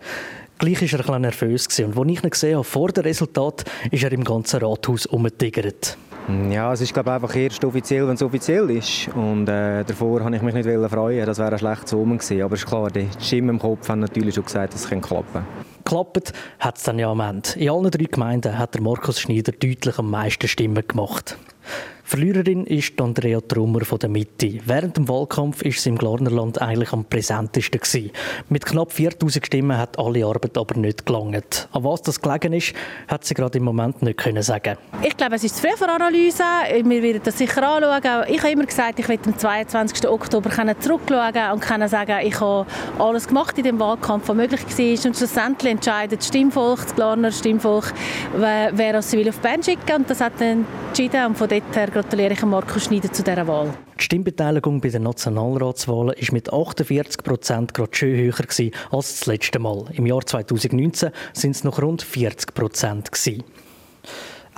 Gleich 0.58 0.82
war 0.82 0.88
er 0.88 1.16
ein 1.16 1.22
bisschen 1.22 1.22
nervös. 1.22 1.80
Und 1.80 1.98
als 1.98 2.10
ich 2.10 2.24
ihn 2.24 2.30
gesehen 2.30 2.56
habe, 2.56 2.64
vor 2.64 2.90
dem 2.90 3.04
Resultat, 3.04 3.66
ist 3.92 4.04
er 4.04 4.12
im 4.14 4.24
ganzen 4.24 4.62
Rathaus 4.62 5.06
umgetigert. 5.06 5.98
Ja, 6.50 6.74
es 6.74 6.82
ist 6.82 6.92
glaube 6.92 7.10
ich, 7.10 7.14
einfach 7.16 7.36
erst 7.36 7.64
offiziell, 7.64 8.08
wenn 8.08 8.16
es 8.16 8.24
offiziell 8.24 8.70
ist. 8.72 9.10
Und 9.10 9.48
äh, 9.48 9.84
davor 9.84 10.24
habe 10.24 10.36
ich 10.36 10.42
mich 10.42 10.56
nicht 10.56 10.68
freuen 10.90 11.26
Das 11.26 11.38
wäre 11.38 11.52
ein 11.52 11.60
schlechtes 11.60 11.94
Omen 11.94 12.18
gewesen. 12.18 12.42
Aber 12.42 12.56
es 12.56 12.62
ist 12.62 12.68
klar, 12.68 12.90
die 12.90 13.08
Stimme 13.20 13.52
im 13.52 13.60
Kopf 13.60 13.88
haben 13.90 14.00
natürlich 14.00 14.34
schon 14.34 14.46
gesagt, 14.46 14.74
dass 14.74 14.86
es 14.86 14.90
klappen 14.90 15.34
kann. 15.34 15.46
Klappt 15.84 16.34
hat 16.60 16.78
es 16.78 16.84
dann 16.84 16.98
ja 16.98 17.12
am 17.12 17.20
Ende. 17.20 17.50
In 17.58 17.70
allen 17.70 17.92
drei 17.92 18.06
Gemeinden 18.06 18.58
hat 18.58 18.74
der 18.74 18.82
Markus 18.82 19.20
Schneider 19.20 19.52
deutlich 19.52 20.00
am 20.00 20.10
meisten 20.10 20.48
Stimmen 20.48 20.88
gemacht. 20.88 21.38
Verliererin 22.08 22.68
ist 22.68 23.02
Andrea 23.02 23.42
Trummer 23.42 23.84
von 23.84 23.98
der 23.98 24.10
Mitte. 24.10 24.60
Während 24.66 24.96
dem 24.96 25.10
Wahlkampf 25.10 25.64
ist 25.64 25.82
sie 25.82 25.90
im 25.90 25.98
Glarnerland 25.98 26.62
eigentlich 26.62 26.94
am 26.94 27.04
präsentesten 27.04 27.82
gewesen. 27.82 28.12
Mit 28.48 28.64
knapp 28.64 28.92
4000 28.92 29.44
Stimmen 29.44 29.76
hat 29.76 29.98
alle 29.98 30.24
Arbeit 30.24 30.56
aber 30.56 30.80
nicht 30.80 31.08
gelangt. 31.08 31.68
An 31.72 31.84
was 31.84 32.04
das 32.04 32.22
gelegen 32.22 32.54
ist, 32.54 32.74
hat 33.08 33.26
sie 33.26 33.34
gerade 33.34 33.58
im 33.58 33.64
Moment 33.64 34.04
nicht 34.04 34.20
können 34.20 34.44
sagen. 34.44 34.78
Ich 35.02 35.18
glaube, 35.18 35.34
es 35.34 35.44
ist 35.44 35.56
zu 35.56 35.68
früh 35.68 35.76
für 35.76 35.90
Analyse. 35.90 36.44
Wir 36.84 37.02
werden 37.02 37.22
das 37.24 37.40
sicher 37.40 37.68
anschauen. 37.68 38.26
Ich 38.30 38.40
habe 38.40 38.52
immer 38.52 38.66
gesagt, 38.66 39.00
ich 39.00 39.10
werde 39.10 39.26
am 39.26 39.38
22. 39.40 40.08
Oktober 40.08 40.52
zurückschauen 40.80 41.52
und 41.54 41.90
sagen, 41.90 42.20
ich 42.24 42.40
habe 42.40 42.68
alles 43.00 43.28
gemacht 43.28 43.58
in 43.58 43.64
dem 43.64 43.80
Wahlkampf, 43.80 44.30
was 44.30 44.36
möglich 44.36 44.62
war. 44.62 45.06
Und 45.08 45.18
schlussendlich 45.18 45.72
entscheidet 45.72 46.20
das 46.20 46.28
Stimmvolk, 46.28 46.84
das 46.84 46.94
Glarner 46.94 47.32
Stimmvolk, 47.32 47.92
wer 48.38 49.02
sie 49.02 49.18
will 49.18 49.30
auf 49.30 49.38
die 49.38 49.42
Band 49.42 49.66
schicken. 49.66 49.96
Und 49.96 50.10
das 50.10 50.22
hat 50.22 50.34
dann 50.38 50.68
entschieden. 50.90 51.26
Und 51.26 51.38
von 51.38 51.50
dort 51.60 51.76
her 51.76 51.88
gratuliere 51.88 52.34
ich 52.34 52.44
Markus 52.44 52.86
Schneider 52.86 53.12
zu 53.12 53.24
dieser 53.24 53.48
Wahl. 53.48 53.74
Die 53.98 54.04
Stimmbeteiligung 54.04 54.82
bei 54.82 54.90
den 54.90 55.04
Nationalratswahlen 55.04 56.16
ist 56.18 56.34
mit 56.34 56.52
48 56.52 57.24
Prozent 57.24 57.74
gerade 57.74 57.96
schön 57.96 58.18
höher 58.18 58.34
gewesen 58.34 58.72
als 58.92 59.20
das 59.20 59.26
letzte 59.26 59.60
Mal. 59.60 59.86
Im 59.94 60.06
Jahr 60.06 60.26
2019 60.26 61.12
sind 61.34 61.52
es 61.52 61.64
noch 61.64 61.82
rund 61.82 62.02
40 62.02 62.54
Prozent 62.54 63.12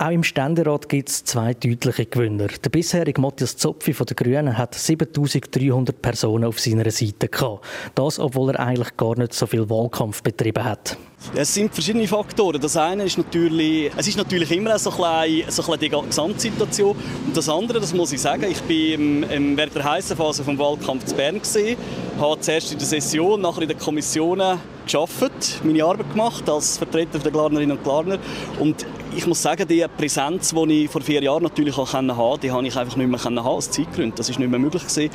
auch 0.00 0.10
im 0.10 0.22
Ständerat 0.22 0.88
gibt 0.88 1.08
es 1.08 1.24
zwei 1.24 1.54
deutliche 1.54 2.06
Gewinner. 2.06 2.46
Der 2.46 2.70
bisherige 2.70 3.20
Matthias 3.20 3.56
Zopfi 3.56 3.92
von 3.92 4.06
den 4.06 4.14
Grünen 4.14 4.56
hat 4.56 4.76
7300 4.76 6.00
Personen 6.00 6.44
auf 6.44 6.60
seiner 6.60 6.88
Seite 6.92 7.26
gehabt. 7.26 7.64
Das, 7.96 8.20
obwohl 8.20 8.50
er 8.50 8.60
eigentlich 8.60 8.96
gar 8.96 9.18
nicht 9.18 9.34
so 9.34 9.46
viel 9.46 9.68
Wahlkampf 9.68 10.22
betrieben 10.22 10.62
hat. 10.62 10.96
Es 11.34 11.52
sind 11.52 11.74
verschiedene 11.74 12.06
Faktoren. 12.08 12.60
Das 12.60 12.76
eine 12.76 13.04
ist 13.04 13.18
natürlich, 13.18 13.90
es 13.96 14.08
ist 14.08 14.16
natürlich 14.16 14.50
immer 14.50 14.78
so 14.78 14.90
ein 14.90 15.44
bisschen, 15.44 15.64
so 15.64 15.76
die 15.76 15.88
Gesamtsituation. 15.88 16.96
Und 17.26 17.36
das 17.36 17.48
andere, 17.48 17.80
das 17.80 17.92
muss 17.92 18.12
ich 18.12 18.20
sagen, 18.20 18.46
ich 18.50 18.60
bin 18.62 19.26
während 19.56 19.74
der 19.74 19.84
heißen 19.84 20.16
Phase 20.16 20.42
vom 20.42 20.58
Wahlkampf 20.58 21.04
zu 21.04 21.14
Bern 21.14 21.38
gesehen, 21.38 21.76
habe 22.18 22.40
zuerst 22.40 22.72
in 22.72 22.78
der 22.78 22.86
Session, 22.86 23.40
nachher 23.40 23.62
in 23.62 23.68
den 23.68 23.78
Kommissionen 23.78 24.58
geschafft, 24.84 25.60
meine 25.64 25.84
Arbeit 25.84 26.10
gemacht 26.10 26.48
als 26.48 26.78
Vertreter 26.78 27.18
der 27.18 27.30
Glarnerinnen 27.30 27.76
und 27.76 27.84
Glarner. 27.84 28.18
Und 28.58 28.86
ich 29.14 29.26
muss 29.26 29.42
sagen, 29.42 29.66
die 29.68 29.84
Präsenz, 29.96 30.54
die 30.54 30.84
ich 30.84 30.90
vor 30.90 31.02
vier 31.02 31.22
Jahren 31.22 31.42
natürlich 31.42 31.76
auch 31.76 31.92
haben 31.92 32.08
die 32.40 32.50
habe 32.50 32.66
ich 32.66 32.76
einfach 32.76 32.96
nicht 32.96 33.08
mehr 33.08 33.22
haben 33.22 33.38
aus 33.38 33.70
Zeitgründen. 33.70 34.14
Das 34.16 34.28
ist 34.28 34.38
nicht 34.38 34.50
mehr 34.50 34.58
möglich. 34.58 35.10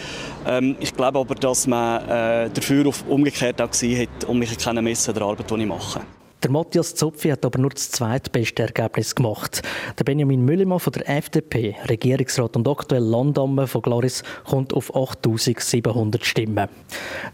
Ähm, 0.45 0.75
ich 0.79 0.93
glaube 0.93 1.19
aber, 1.19 1.35
dass 1.35 1.67
man 1.67 2.07
äh, 2.07 2.49
dafür 2.49 2.87
auf 2.87 3.03
umgekehrt 3.07 3.61
auch 3.61 3.71
gesehen 3.71 4.01
hat 4.01 4.25
und 4.25 4.39
mich 4.39 4.55
messen 4.81 5.13
der 5.13 5.23
Arbeit, 5.23 5.49
die 5.49 5.61
ich 5.61 5.67
mache. 5.67 6.01
Der 6.43 6.51
Matthias 6.51 6.93
Zopfi 6.93 7.29
hat 7.29 7.45
aber 7.45 7.57
nur 7.57 7.69
das 7.69 7.89
zweitbeste 7.89 8.63
Ergebnis 8.63 9.15
gemacht. 9.15 9.61
Der 9.97 10.03
Benjamin 10.03 10.43
Müllemann 10.43 10.81
von 10.81 10.91
der 10.91 11.09
FDP, 11.09 11.73
Regierungsrat 11.87 12.57
und 12.57 12.67
aktuell 12.67 13.01
Landamme 13.01 13.65
von 13.65 13.81
Glaris, 13.81 14.23
kommt 14.43 14.73
auf 14.73 14.93
8700 14.93 16.25
Stimmen. 16.25 16.67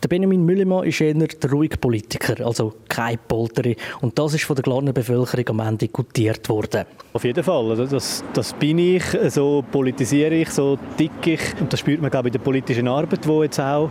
Der 0.03 0.07
Benjamin 0.07 0.45
Müllemann 0.45 0.85
ist 0.85 1.01
eher 1.01 1.15
der 1.15 1.51
ruhige 1.51 1.77
Politiker, 1.77 2.45
also 2.45 2.75
kein 2.87 3.17
Polteri. 3.27 3.77
Und 4.01 4.19
das 4.19 4.35
ist 4.35 4.43
von 4.43 4.55
der 4.55 4.61
Glarner 4.61 4.93
Bevölkerung 4.93 5.59
am 5.59 5.67
Ende 5.67 5.87
gutiert 5.87 6.47
worden. 6.47 6.85
Auf 7.13 7.23
jeden 7.23 7.43
Fall. 7.43 7.67
Also 7.71 7.87
das, 7.87 8.23
das 8.33 8.53
bin 8.53 8.77
ich, 8.77 9.03
so 9.29 9.65
politisiere 9.71 10.35
ich, 10.35 10.51
so 10.51 10.77
dick 10.99 11.25
ich. 11.25 11.41
Und 11.59 11.73
das 11.73 11.79
spürt 11.79 11.99
man, 11.99 12.11
glaube 12.11 12.27
ich, 12.27 12.35
in 12.35 12.39
der 12.39 12.45
politischen 12.45 12.87
Arbeit, 12.87 13.25
die 13.25 13.39
jetzt 13.41 13.59
auch, 13.59 13.89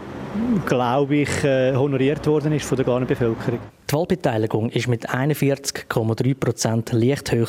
glaube 0.64 1.16
ich, 1.16 1.42
äh, 1.42 1.74
honoriert 1.74 2.24
worden 2.28 2.52
ist 2.52 2.66
von 2.66 2.76
der 2.76 2.84
Glarner 2.84 3.06
Bevölkerung. 3.06 3.58
Die 3.90 3.94
Wahlbeteiligung 3.94 4.68
ist 4.68 4.86
mit 4.88 5.08
41,3 5.08 6.34
Prozent 6.34 6.92
leicht 6.92 7.32
höher 7.32 7.48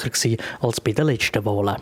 als 0.61 0.79
bei 0.79 0.93
den 0.93 1.07
letzten 1.07 1.43
Wahlen. 1.43 1.75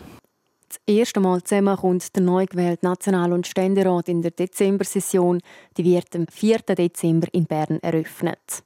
Das 0.68 0.80
erste 0.84 1.20
Mal 1.20 1.42
zusammen 1.44 1.76
kommt 1.76 2.16
der 2.16 2.22
neu 2.24 2.44
gewählte 2.44 2.84
National- 2.84 3.32
und 3.32 3.46
Ständerat 3.46 4.08
in 4.08 4.20
der 4.20 4.32
Dezember-Session. 4.32 5.40
Die 5.76 5.84
wird 5.84 6.14
am 6.16 6.26
4. 6.26 6.58
Dezember 6.76 7.28
in 7.32 7.44
Bern 7.44 7.78
eröffnet. 7.82 8.64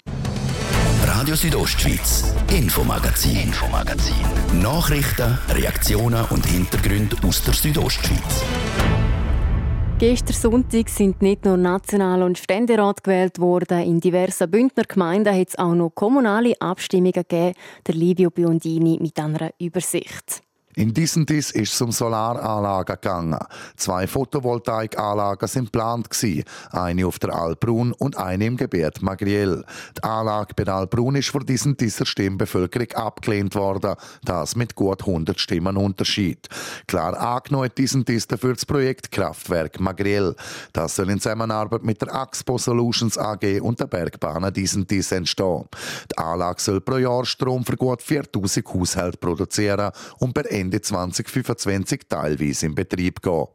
Radio 1.04 1.34
Südostschweiz, 1.34 2.34
Infomagazin, 2.50 3.36
Infomagazin. 3.36 4.14
Nachrichten, 4.62 5.38
Reaktionen 5.50 6.24
und 6.30 6.46
Hintergründe 6.46 7.16
aus 7.22 7.44
der 7.44 7.52
Südostschweiz. 7.52 8.42
Gestern 10.02 10.34
Sonntag 10.34 10.88
sind 10.88 11.22
nicht 11.22 11.44
nur 11.44 11.56
National- 11.56 12.24
und 12.24 12.36
Ständerat 12.36 13.04
gewählt 13.04 13.38
worden. 13.38 13.82
In 13.84 14.00
diversen 14.00 14.50
Bündner 14.50 14.82
Gemeinden 14.82 15.32
hat 15.32 15.50
es 15.50 15.56
auch 15.56 15.76
noch 15.76 15.90
kommunale 15.94 16.60
Abstimmungen 16.60 17.12
gegeben. 17.12 17.54
Der 17.86 17.94
Livio 17.94 18.30
Biondini 18.30 18.98
mit 19.00 19.16
einer 19.20 19.52
Übersicht. 19.60 20.42
In 20.74 20.94
diesen 20.94 21.26
Dies 21.26 21.50
ist 21.50 21.74
es 21.74 21.80
um 21.82 21.92
Solaranlagen 21.92 22.96
gegangen. 22.96 23.38
Zwei 23.76 24.06
Photovoltaikanlagen 24.06 25.46
sind 25.46 25.66
geplant 25.66 26.08
eine 26.70 27.06
auf 27.06 27.18
der 27.18 27.34
Albrun 27.34 27.92
und 27.92 28.16
eine 28.16 28.46
im 28.46 28.56
Gebiet 28.56 29.02
Magriel. 29.02 29.64
Die 29.98 30.02
Anlage 30.02 30.54
bei 30.54 30.64
der 30.64 30.76
Albrun 30.76 31.16
ist 31.16 31.28
vor 31.28 31.44
diesen 31.44 31.76
dieser 31.76 32.06
Stimmbevölkerung 32.06 32.90
abgelehnt 32.92 33.54
worden, 33.54 33.96
das 34.24 34.56
mit 34.56 34.74
gut 34.74 35.02
100 35.02 35.38
Stimmen 35.38 35.76
Unterschied. 35.76 36.48
Klar 36.86 37.18
angenommen 37.18 37.70
diesen 37.76 38.06
Dies 38.06 38.26
dafür 38.26 38.54
das 38.54 38.64
Projekt 38.64 39.12
Kraftwerk 39.12 39.78
Magriel. 39.78 40.34
Das 40.72 40.96
soll 40.96 41.10
in 41.10 41.20
Zusammenarbeit 41.20 41.82
mit 41.82 42.00
der 42.00 42.14
Axpo 42.14 42.56
Solutions 42.56 43.18
AG 43.18 43.60
und 43.60 43.78
der 43.78 43.86
Bergbahn 43.88 44.52
diesen 44.54 44.86
Dies 44.86 45.12
entstehen. 45.12 45.66
Die 46.10 46.18
Anlage 46.18 46.62
soll 46.62 46.80
pro 46.80 46.96
Jahr 46.96 47.26
Strom 47.26 47.62
für 47.64 47.76
gut 47.76 48.00
4000 48.00 48.66
Haushalte 48.66 49.18
produzieren 49.18 49.90
und 50.18 50.32
per 50.32 50.50
Ende 50.62 50.80
2025 50.80 52.02
teilweise 52.08 52.66
in 52.66 52.74
Betrieb 52.76 53.20
gehen. 53.20 53.46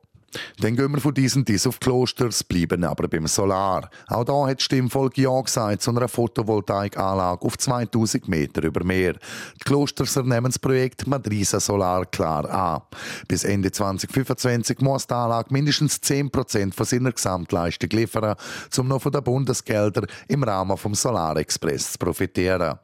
Dann 0.60 0.76
gehen 0.76 0.92
wir 0.92 1.00
von 1.00 1.14
diesen 1.14 1.46
dies 1.46 1.66
auf 1.66 1.80
Klosters, 1.80 2.44
bleiben 2.44 2.84
aber 2.84 3.08
beim 3.08 3.28
Solar. 3.28 3.90
Auch 4.08 4.26
da 4.26 4.48
hat 4.48 4.62
Stimmvolk 4.62 5.18
Ja 5.18 5.40
gesagt 5.40 5.82
zu 5.82 5.92
einer 5.92 6.10
Photovoltaikanlage 6.10 7.42
auf 7.46 7.58
2000 7.58 8.28
Meter 8.28 8.64
über 8.64 8.84
Meer. 8.84 9.14
Die 9.14 9.64
Klosters 9.64 10.18
ernehmen 10.18 10.48
das 10.48 10.60
Projekt 10.60 11.08
Madrisa 11.08 11.62
Solar 11.62 12.06
klar 12.06 12.50
an. 12.50 12.82
Bis 13.30 13.46
Ende 13.46 13.72
2025 13.72 14.80
muss 14.82 15.08
die 15.08 15.14
Anlage 15.14 15.54
mindestens 15.54 16.02
10% 16.04 16.74
von 16.74 16.86
seiner 16.86 17.14
Gesamtleistung 17.14 17.90
liefern, 17.92 18.36
um 18.78 18.88
noch 18.90 19.02
von 19.02 19.14
den 19.14 19.24
Bundesgeldern 19.24 20.08
im 20.28 20.44
Rahmen 20.44 20.78
vom 20.78 20.94
Solarexpress 20.94 21.94
zu 21.94 22.00
profitieren 22.00 22.78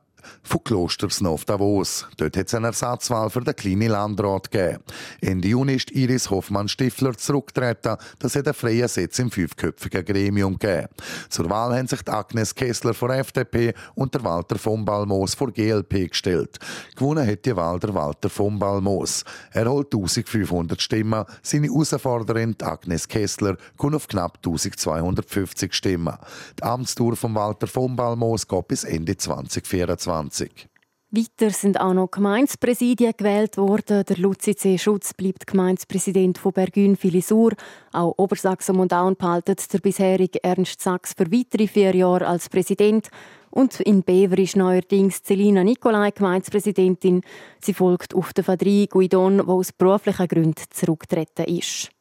von 0.43 0.63
Klosters 0.63 1.23
auf 1.23 1.45
Davos. 1.45 2.07
Dort 2.17 2.37
hat 2.37 2.47
es 2.47 2.53
eine 2.53 2.67
Ersatzwahl 2.67 3.29
für 3.29 3.41
den 3.41 3.55
kleinen 3.55 3.89
Landrat 3.89 4.51
gegeben. 4.51 4.83
Ende 5.21 5.47
Juni 5.47 5.75
ist 5.75 5.91
Iris 5.91 6.29
Hoffmann-Stifler 6.29 7.17
zurückgetreten. 7.17 7.97
Das 8.19 8.35
hat 8.35 8.47
einen 8.47 8.53
freien 8.53 8.87
Sitz 8.87 9.19
im 9.19 9.31
fünfköpfigen 9.31 10.05
Gremium 10.05 10.57
gegeben. 10.57 10.87
Zur 11.29 11.49
Wahl 11.49 11.75
haben 11.77 11.87
sich 11.87 12.07
Agnes 12.07 12.53
Kessler 12.53 12.93
von 12.93 13.11
FDP 13.11 13.73
und 13.95 14.13
der 14.13 14.23
Walter 14.23 14.57
von 14.57 14.85
Balmos 14.85 15.33
von 15.33 15.53
GLP 15.53 16.09
gestellt. 16.09 16.59
Gewonnen 16.95 17.27
hat 17.27 17.45
die 17.45 17.55
Wahl 17.55 17.79
der 17.79 17.93
Walter 17.93 18.29
von 18.29 18.59
Balmos. 18.59 19.23
Er 19.51 19.69
holt 19.69 19.93
1500 19.93 20.81
Stimmen. 20.81 21.25
Seine 21.41 21.67
Herausforderin, 21.67 22.55
Agnes 22.61 23.07
Kessler, 23.07 23.57
kommt 23.77 23.95
auf 23.95 24.07
knapp 24.07 24.37
1250 24.37 25.73
Stimmen. 25.73 26.15
Die 26.59 26.63
Amtstour 26.63 27.15
von 27.15 27.35
Walter 27.35 27.67
von 27.67 27.95
Balmos 27.95 28.47
geht 28.47 28.67
bis 28.67 28.83
Ende 28.83 29.17
2024. 29.17 30.12
2020. 30.13 30.69
Weiter 31.15 31.51
sind 31.51 31.79
auch 31.79 31.93
noch 31.93 32.09
Gemeindepräsidien 32.09 33.13
gewählt 33.15 33.57
worden. 33.57 34.03
Der 34.03 34.17
Luzi 34.17 34.55
C. 34.55 34.79
Schutz 34.79 35.13
bleibt 35.13 35.45
Gemeindepräsident 35.45 36.39
von 36.39 36.53
Bergün 36.53 36.95
Filisur. 36.95 37.51
Auch 37.91 38.15
Obersachsen 38.17 38.79
und 38.79 38.93
Auen 38.93 39.15
behaltet 39.15 39.71
der 39.71 39.77
bisherige 39.77 40.43
Ernst 40.43 40.81
Sachs 40.81 41.13
für 41.13 41.31
weitere 41.31 41.67
vier 41.67 41.95
Jahre 41.95 42.25
als 42.25 42.49
Präsident. 42.49 43.09
Und 43.51 43.79
in 43.81 44.01
Bever 44.01 44.39
ist 44.39 44.55
neuerdings 44.55 45.21
Celina 45.21 45.63
Nicolai 45.63 46.09
Gemeindepräsidentin. 46.09 47.21
Sie 47.61 47.75
folgt 47.75 48.15
auf 48.15 48.33
den 48.33 48.43
Fadri 48.43 48.87
Guidon, 48.89 49.37
der 49.37 49.49
aus 49.49 49.71
beruflichen 49.71 50.27
Gründen 50.27 50.63
zurückgetreten 50.71 51.45
ist. 51.45 51.92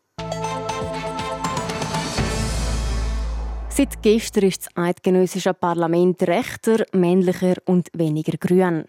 Seit 3.74 4.02
gestern 4.02 4.44
ist 4.44 4.66
das 4.66 4.76
eidgenössische 4.76 5.54
Parlament 5.54 6.22
rechter, 6.24 6.84
männlicher 6.92 7.54
und 7.64 7.88
weniger 7.94 8.36
grün. 8.36 8.84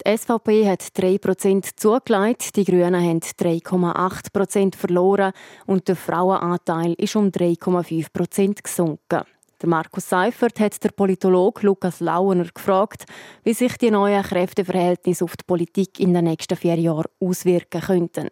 Die 0.00 0.16
SVP 0.16 0.64
hat 0.64 0.80
3% 0.80 1.70
zugelegt, 1.74 2.54
die 2.54 2.64
Grünen 2.64 2.94
haben 2.94 3.18
3,8% 3.18 4.76
verloren 4.76 5.32
und 5.66 5.88
der 5.88 5.96
Frauenanteil 5.96 6.94
ist 6.98 7.16
um 7.16 7.30
3,5% 7.30 8.62
gesunken. 8.62 9.24
Der 9.60 9.68
Markus 9.68 10.08
Seifert 10.08 10.60
hat 10.60 10.84
der 10.84 10.90
Politologe 10.90 11.66
Lukas 11.66 11.98
Lauener 11.98 12.46
gefragt, 12.54 13.06
wie 13.42 13.54
sich 13.54 13.76
die 13.76 13.90
neuen 13.90 14.22
Kräfteverhältnisse 14.22 15.24
auf 15.24 15.36
die 15.36 15.44
Politik 15.48 15.98
in 15.98 16.14
den 16.14 16.26
nächsten 16.26 16.56
vier 16.56 16.76
Jahren 16.76 17.10
auswirken 17.18 17.80
könnten. 17.80 18.28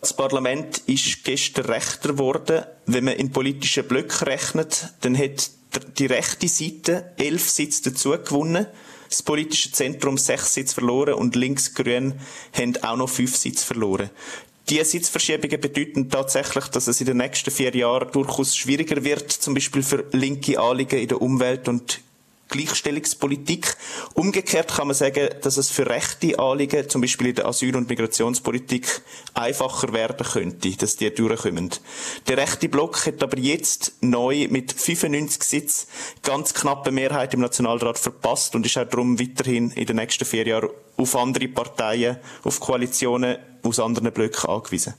Das 0.00 0.14
Parlament 0.14 0.78
ist 0.86 1.24
gestern 1.24 1.66
rechter 1.66 2.10
geworden. 2.10 2.64
Wenn 2.86 3.04
man 3.04 3.16
in 3.16 3.32
politischen 3.32 3.86
Blöcken 3.86 4.28
rechnet, 4.28 4.92
dann 5.00 5.18
hat 5.18 5.50
die 5.98 6.06
rechte 6.06 6.48
Seite 6.48 7.12
elf 7.16 7.48
Sitze 7.50 7.90
dazu 7.90 8.10
gewonnen, 8.10 8.66
das 9.08 9.22
politische 9.22 9.72
Zentrum 9.72 10.18
sechs 10.18 10.54
Sitze 10.54 10.74
verloren 10.74 11.14
und 11.14 11.34
linksgrün 11.34 12.14
haben 12.52 12.76
auch 12.82 12.96
noch 12.96 13.08
fünf 13.08 13.36
Sitze 13.36 13.64
verloren. 13.64 14.10
Diese 14.68 14.84
Sitzverschiebungen 14.84 15.60
bedeuten 15.60 16.10
tatsächlich, 16.10 16.66
dass 16.66 16.88
es 16.88 17.00
in 17.00 17.06
den 17.06 17.16
nächsten 17.16 17.50
vier 17.50 17.74
Jahren 17.74 18.12
durchaus 18.12 18.54
schwieriger 18.54 19.02
wird, 19.02 19.32
zum 19.32 19.54
Beispiel 19.54 19.82
für 19.82 20.04
linke 20.12 20.60
Anliegen 20.60 21.00
in 21.00 21.08
der 21.08 21.22
Umwelt- 21.22 21.68
und 21.68 22.00
Gleichstellungspolitik. 22.48 23.76
Umgekehrt 24.14 24.74
kann 24.74 24.88
man 24.88 24.96
sagen, 24.96 25.28
dass 25.42 25.56
es 25.56 25.70
für 25.70 25.88
rechte 25.88 26.38
Anliegen, 26.38 26.88
zum 26.88 27.00
Beispiel 27.00 27.28
in 27.28 27.34
der 27.34 27.46
Asyl- 27.46 27.76
und 27.76 27.88
Migrationspolitik, 27.88 29.02
einfacher 29.34 29.92
werden 29.92 30.26
könnte, 30.26 30.70
dass 30.76 30.96
die 30.96 31.12
durchkommen. 31.12 31.70
Der 32.26 32.36
rechte 32.36 32.68
Block 32.68 33.06
hat 33.06 33.22
aber 33.22 33.38
jetzt 33.38 33.92
neu 34.00 34.48
mit 34.50 34.72
95 34.72 35.42
Sitzen 35.42 35.88
ganz 36.22 36.54
knappe 36.54 36.90
Mehrheit 36.90 37.34
im 37.34 37.40
Nationalrat 37.40 37.98
verpasst 37.98 38.54
und 38.54 38.66
ist 38.66 38.78
auch 38.78 38.88
darum 38.88 39.20
weiterhin 39.20 39.70
in 39.72 39.86
den 39.86 39.96
nächsten 39.96 40.24
vier 40.24 40.46
Jahren 40.46 40.70
auf 40.96 41.16
andere 41.16 41.48
Parteien, 41.48 42.18
auf 42.44 42.60
Koalitionen 42.60 43.38
aus 43.62 43.78
anderen 43.80 44.12
Blöcken 44.12 44.48
angewiesen. 44.48 44.94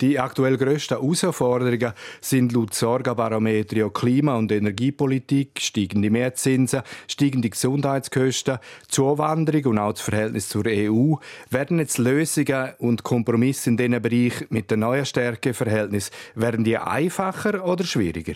Die 0.00 0.18
aktuell 0.18 0.56
grössten 0.56 0.98
Herausforderungen 0.98 1.92
sind 2.20 2.52
laut 2.52 2.74
Sorgenbarometer 2.74 3.90
Klima- 3.90 4.36
und 4.36 4.50
Energiepolitik, 4.50 5.60
steigende 5.60 6.10
Mehrzinsen, 6.10 6.82
steigende 7.06 7.48
Gesundheitskosten, 7.48 8.58
Zuwanderung 8.88 9.64
und 9.66 9.78
auch 9.78 9.92
das 9.92 10.00
Verhältnis 10.00 10.48
zur 10.48 10.64
EU. 10.66 11.14
Werden 11.50 11.78
jetzt 11.78 11.98
Lösungen 11.98 12.72
und 12.78 13.04
Kompromisse 13.04 13.70
in 13.70 13.76
diesen 13.76 14.02
Bereich 14.02 14.50
mit 14.50 14.70
den 14.70 14.80
neuen 14.80 15.06
Stärkeverhältnis 15.06 16.10
werden 16.34 16.64
die 16.64 16.76
einfacher 16.76 17.64
oder 17.64 17.84
schwieriger? 17.84 18.34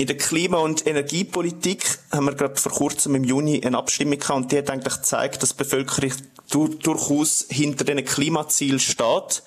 In 0.00 0.06
der 0.06 0.16
Klima- 0.16 0.56
und 0.56 0.86
Energiepolitik 0.86 1.98
haben 2.10 2.24
wir 2.24 2.34
gerade 2.34 2.58
vor 2.58 2.72
kurzem 2.72 3.16
im 3.16 3.22
Juni 3.22 3.62
eine 3.62 3.76
Abstimmung 3.76 4.18
gehabt 4.18 4.40
und 4.40 4.50
die 4.50 4.56
hat 4.56 4.70
eigentlich 4.70 4.94
gezeigt, 4.94 5.42
dass 5.42 5.50
die 5.50 5.56
Bevölkerung 5.58 6.12
durchaus 6.48 7.44
hinter 7.50 7.84
diesen 7.84 8.06
Klimazielen 8.06 8.80
steht. 8.80 9.42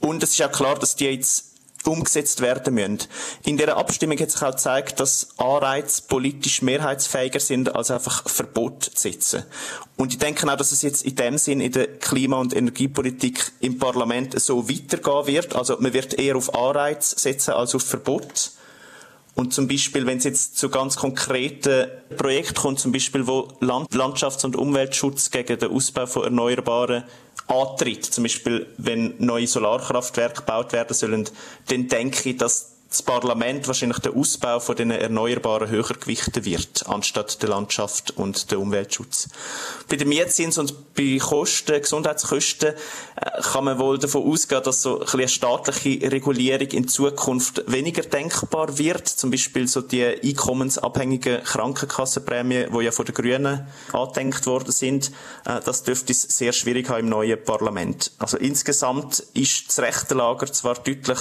Und 0.00 0.22
es 0.22 0.32
ist 0.32 0.42
auch 0.42 0.52
klar, 0.52 0.74
dass 0.78 0.96
die 0.96 1.06
jetzt 1.06 1.46
umgesetzt 1.86 2.42
werden 2.42 2.74
müssen. 2.74 2.98
In 3.44 3.56
der 3.56 3.74
Abstimmung 3.78 4.18
hat 4.18 4.30
sich 4.30 4.42
auch 4.42 4.50
gezeigt, 4.50 5.00
dass 5.00 5.28
Anreize 5.38 6.02
politisch 6.06 6.60
mehrheitsfähiger 6.60 7.40
sind, 7.40 7.74
als 7.74 7.90
einfach 7.90 8.28
Verbot 8.28 8.84
zu 8.84 8.90
setzen. 9.00 9.44
Und 9.96 10.12
ich 10.12 10.18
denke 10.18 10.46
auch, 10.52 10.58
dass 10.58 10.72
es 10.72 10.82
jetzt 10.82 11.06
in 11.06 11.16
dem 11.16 11.38
Sinn 11.38 11.62
in 11.62 11.72
der 11.72 11.86
Klima- 11.86 12.38
und 12.38 12.54
Energiepolitik 12.54 13.50
im 13.60 13.78
Parlament 13.78 14.38
so 14.38 14.68
weitergehen 14.68 15.26
wird. 15.26 15.56
Also 15.56 15.78
man 15.80 15.94
wird 15.94 16.18
eher 16.18 16.36
auf 16.36 16.54
Anreize 16.54 17.18
setzen 17.18 17.52
als 17.52 17.74
auf 17.74 17.82
Verbot. 17.82 18.50
Und 19.36 19.52
zum 19.52 19.68
Beispiel, 19.68 20.06
wenn 20.06 20.16
es 20.16 20.24
jetzt 20.24 20.56
zu 20.56 20.70
ganz 20.70 20.96
konkreten 20.96 21.88
Projekten 22.16 22.54
kommt, 22.54 22.80
zum 22.80 22.90
Beispiel, 22.90 23.26
wo 23.26 23.48
Land 23.60 23.94
Landschafts- 23.94 24.46
und 24.46 24.56
Umweltschutz 24.56 25.30
gegen 25.30 25.58
den 25.58 25.70
Ausbau 25.70 26.06
von 26.06 26.24
Erneuerbaren 26.24 27.04
antritt, 27.46 28.06
zum 28.06 28.24
Beispiel, 28.24 28.66
wenn 28.78 29.14
neue 29.18 29.46
Solarkraftwerke 29.46 30.40
gebaut 30.40 30.72
werden 30.72 30.94
sollen, 30.94 31.28
dann 31.68 31.86
denke 31.86 32.30
ich, 32.30 32.38
dass 32.38 32.75
das 32.88 33.02
Parlament 33.02 33.66
wahrscheinlich 33.66 33.98
den 33.98 34.14
Ausbau 34.14 34.60
von 34.60 34.76
den 34.76 34.90
Erneuerbaren 34.90 35.68
höher 35.68 35.82
gewichten 35.82 36.44
wird, 36.44 36.84
anstatt 36.86 37.42
der 37.42 37.48
Landschaft 37.48 38.12
und 38.12 38.50
der 38.50 38.60
Umweltschutz. 38.60 39.28
Bei 39.88 39.96
den 39.96 40.08
Mietzins 40.08 40.56
und 40.56 40.94
bei 40.94 41.18
Kosten, 41.18 41.80
Gesundheitskosten, 41.80 42.74
äh, 42.74 43.42
kann 43.42 43.64
man 43.64 43.78
wohl 43.78 43.98
davon 43.98 44.30
ausgehen, 44.30 44.62
dass 44.62 44.82
so 44.82 45.00
ein 45.00 45.26
eine 45.26 45.28
staatliche 45.28 46.12
Regulierung 46.12 46.68
in 46.68 46.88
Zukunft 46.88 47.64
weniger 47.66 48.02
denkbar 48.02 48.78
wird. 48.78 49.08
Zum 49.08 49.30
Beispiel 49.30 49.66
so 49.66 49.80
die 49.80 50.04
einkommensabhängigen 50.04 51.42
Krankenkassenprämien, 51.42 52.72
die 52.72 52.84
ja 52.84 52.92
von 52.92 53.04
den 53.04 53.14
Grünen 53.14 53.66
angedenkt 53.92 54.46
worden 54.46 54.72
sind. 54.72 55.10
Äh, 55.44 55.60
das 55.64 55.82
dürfte 55.82 56.12
es 56.12 56.22
sehr 56.22 56.52
schwierig 56.52 56.88
haben 56.88 57.00
im 57.00 57.08
neuen 57.08 57.42
Parlament. 57.42 58.12
Also 58.18 58.36
insgesamt 58.36 59.20
ist 59.34 59.68
das 59.68 59.80
rechte 59.80 60.14
Lager 60.14 60.46
zwar 60.52 60.74
deutlich 60.74 61.18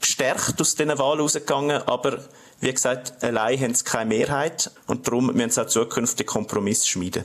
gestärkt 0.00 0.60
aus 0.60 0.74
diesen 0.74 0.98
Wahlen 0.98 1.20
rausgegangen, 1.20 1.82
aber 1.82 2.18
wie 2.60 2.72
gesagt, 2.72 3.22
allein 3.22 3.60
haben 3.60 3.74
sie 3.74 3.84
keine 3.84 4.08
Mehrheit 4.08 4.70
und 4.86 5.06
darum 5.06 5.26
müssen 5.26 5.50
sie 5.50 5.62
auch 5.62 5.66
zukünftig 5.66 6.26
Kompromisse 6.26 6.86
schmieden. 6.86 7.24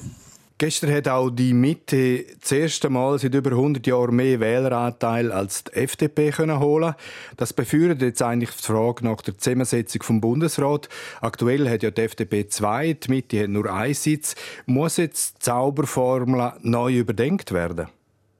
Gestern 0.60 0.94
hat 0.94 1.08
auch 1.08 1.30
die 1.30 1.54
Mitte 1.54 2.26
das 2.40 2.52
erste 2.52 2.90
Mal 2.90 3.18
seit 3.18 3.34
über 3.34 3.52
100 3.52 3.86
Jahren 3.88 4.16
mehr 4.16 4.40
Wähleranteil 4.40 5.32
als 5.32 5.64
die 5.64 5.74
FDP 5.74 6.30
können 6.30 6.60
holen. 6.60 6.94
Das 7.38 7.52
beführt 7.54 8.02
jetzt 8.02 8.22
eigentlich 8.22 8.52
die 8.52 8.64
Frage 8.64 9.04
nach 9.04 9.22
der 9.22 9.38
Zusammensetzung 9.38 10.04
vom 10.04 10.22
Bundesrat. 10.22 10.88
Aktuell 11.22 11.70
hat 11.70 11.84
ja 11.84 11.92
die 11.92 12.04
FDP 12.04 12.48
zwei, 12.48 12.94
die 12.94 13.10
Mitte 13.10 13.42
hat 13.42 13.50
nur 13.50 13.74
einen 13.74 13.96
Sitz. 13.96 14.36
Muss 14.66 14.98
jetzt 14.98 15.36
die 15.36 15.40
Zauberformel 15.40 16.54
neu 16.62 16.94
überdenkt 17.00 17.52
werden? 17.52 17.88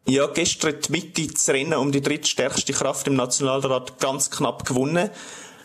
Ja, 0.06 0.28
gestern 0.28 0.76
die 0.82 0.92
Mitte 0.92 1.28
das 1.28 1.48
Rennen 1.48 1.76
um 1.76 1.94
die 1.94 2.02
drittstärkste 2.02 2.74
Kraft 2.74 3.08
im 3.08 3.16
Nationalrat 3.16 4.02
ganz 4.02 4.30
knapp 4.30 4.66
gewonnen. 4.66 5.10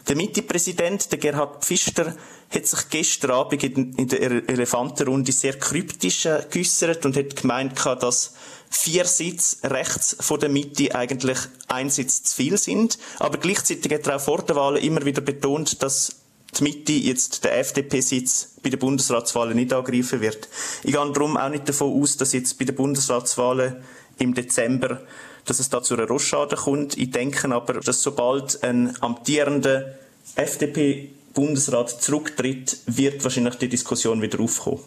Der 0.07 0.14
Mitte-Präsident, 0.14 1.11
der 1.11 1.18
Gerhard 1.18 1.64
Pfister, 1.64 2.14
hat 2.55 2.66
sich 2.66 2.88
gestern 2.88 3.33
Abend 3.33 3.64
in 3.64 4.09
der 4.09 4.48
Elefantenrunde 4.48 5.33
sehr 5.33 5.59
kryptisch 5.59 6.24
äh, 6.27 6.46
geäussert 6.48 7.05
und 7.05 7.16
hat 7.16 7.35
gemeint, 7.35 7.85
dass 7.85 8.35
vier 8.70 9.05
Sitze 9.07 9.68
rechts 9.68 10.16
von 10.20 10.38
der 10.38 10.48
Mitte 10.48 10.94
eigentlich 10.94 11.38
ein 11.66 11.90
Sitz 11.90 12.22
zu 12.22 12.37
viel 12.37 12.57
sind. 12.59 12.96
Aber 13.18 13.38
gleichzeitig 13.38 13.92
hat 13.92 14.07
er 14.07 14.16
auch 14.16 14.20
vor 14.20 14.42
der 14.42 14.55
Wahl 14.55 14.77
immer 14.77 15.05
wieder 15.05 15.20
betont, 15.20 15.83
dass 15.83 16.14
die 16.57 16.62
Mitte 16.62 16.92
jetzt 16.92 17.44
der 17.44 17.59
FDP-Sitz 17.59 18.55
bei 18.62 18.70
den 18.70 18.79
Bundesratswahlen 18.79 19.57
nicht 19.57 19.72
angreifen 19.72 20.20
wird. 20.20 20.48
Ich 20.85 20.92
gehe 20.92 21.12
darum 21.12 21.37
auch 21.37 21.51
nicht 21.51 21.68
davon 21.68 22.01
aus, 22.01 22.16
dass 22.16 22.33
jetzt 22.33 22.57
bei 22.59 22.64
den 22.64 22.77
Bundesratswahlen 22.77 23.77
im 24.18 24.35
Dezember 24.35 25.00
dass 25.48 25.61
es 25.61 25.70
da 25.70 25.83
zu 25.83 25.94
einer 25.94 26.07
Rochade 26.07 26.57
kommt. 26.57 26.96
Ich 26.96 27.11
denke 27.11 27.50
aber, 27.54 27.74
dass 27.74 28.02
sobald 28.02 28.62
ein 28.62 28.94
amtierender 29.00 29.94
FDP-Bundesrat 30.37 31.90
zurücktritt, 32.02 32.78
wird 32.87 33.24
wahrscheinlich 33.24 33.57
die 33.57 33.68
Diskussion 33.68 34.20
wieder 34.20 34.40
aufkommen. 34.40 34.81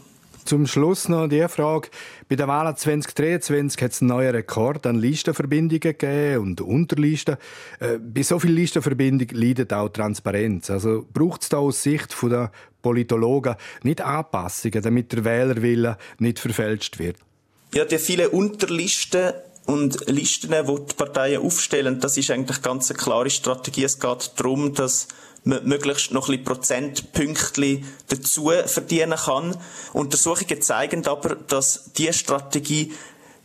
Zum 0.46 0.66
Schluss 0.66 1.08
noch 1.08 1.28
die 1.28 1.48
Frage. 1.48 1.90
Bei 2.28 2.36
der 2.36 2.48
Wahl 2.48 2.76
2023 2.76 3.82
hat 3.82 3.92
es 3.92 4.02
einen 4.02 4.10
neuen 4.10 4.32
Rekord 4.32 4.88
an 4.88 4.98
Listenverbindungen 4.98 5.80
gegeben 5.80 6.42
und 6.42 6.62
Unterlisten. 6.62 7.38
Äh, 7.80 8.00
bei 8.00 8.24
so 8.24 8.40
vielen 8.40 8.56
Listenverbindungen 8.56 9.36
leidet 9.36 9.72
auch 9.72 9.90
Transparenz. 9.90 10.72
Also 10.72 11.06
braucht 11.14 11.44
es 11.44 11.50
da 11.50 11.58
aus 11.58 11.84
Sicht 11.84 12.16
der 12.24 12.52
Politologen 12.82 13.56
nicht 13.84 14.02
Anpassungen, 14.02 14.82
damit 14.82 15.12
der 15.14 15.26
Wählerwille 15.26 15.98
nicht 16.18 16.40
verfälscht 16.40 16.98
wird? 16.98 17.18
Ja, 17.74 17.86
die 17.86 18.00
vielen 18.00 18.28
Unterlisten 18.32 19.32
und 19.66 20.10
Listen, 20.10 20.52
die 20.52 20.86
die 20.90 20.94
Parteien 20.94 21.42
aufstellen, 21.42 22.02
das 22.02 22.18
ist 22.18 22.30
eigentlich 22.30 22.62
ganz 22.62 22.92
eine 22.92 23.00
klare 23.00 23.30
Strategie. 23.30 23.86
Es 23.86 23.98
geht 23.98 24.34
darum, 24.36 24.74
dass 24.74 25.08
man 25.46 25.64
möglichst 25.66 26.12
noch 26.12 26.28
ein 26.28 26.32
bisschen 26.32 26.44
Prozentpünktchen 26.44 27.86
dazu 28.10 28.52
verdienen 28.66 29.18
kann. 29.18 29.56
Untersuchungen 29.94 30.62
zeigen 30.62 31.08
aber, 31.08 31.36
dass 31.36 31.92
diese 31.96 32.12
Strategie 32.12 32.92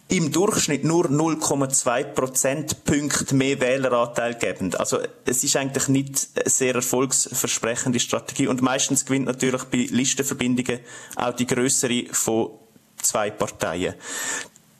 im 0.08 0.32
Durchschnitt 0.32 0.82
nur 0.82 1.06
0,2 1.06 2.04
Prozentpunkte 2.04 3.32
mehr 3.32 3.60
Wähleranteil 3.60 4.34
geben. 4.34 4.74
Also 4.74 4.98
es 5.24 5.44
ist 5.44 5.54
eigentlich 5.54 5.86
nicht 5.86 6.28
eine 6.34 6.50
sehr 6.50 6.74
erfolgsversprechende 6.74 8.00
Strategie 8.00 8.48
und 8.48 8.60
meistens 8.60 9.04
gewinnt 9.04 9.26
natürlich 9.26 9.62
bei 9.64 9.86
Listenverbindungen 9.88 10.80
auch 11.14 11.32
die 11.32 11.46
größere 11.46 12.06
von 12.10 12.65
zwei 13.02 13.30
Parteien 13.30 13.94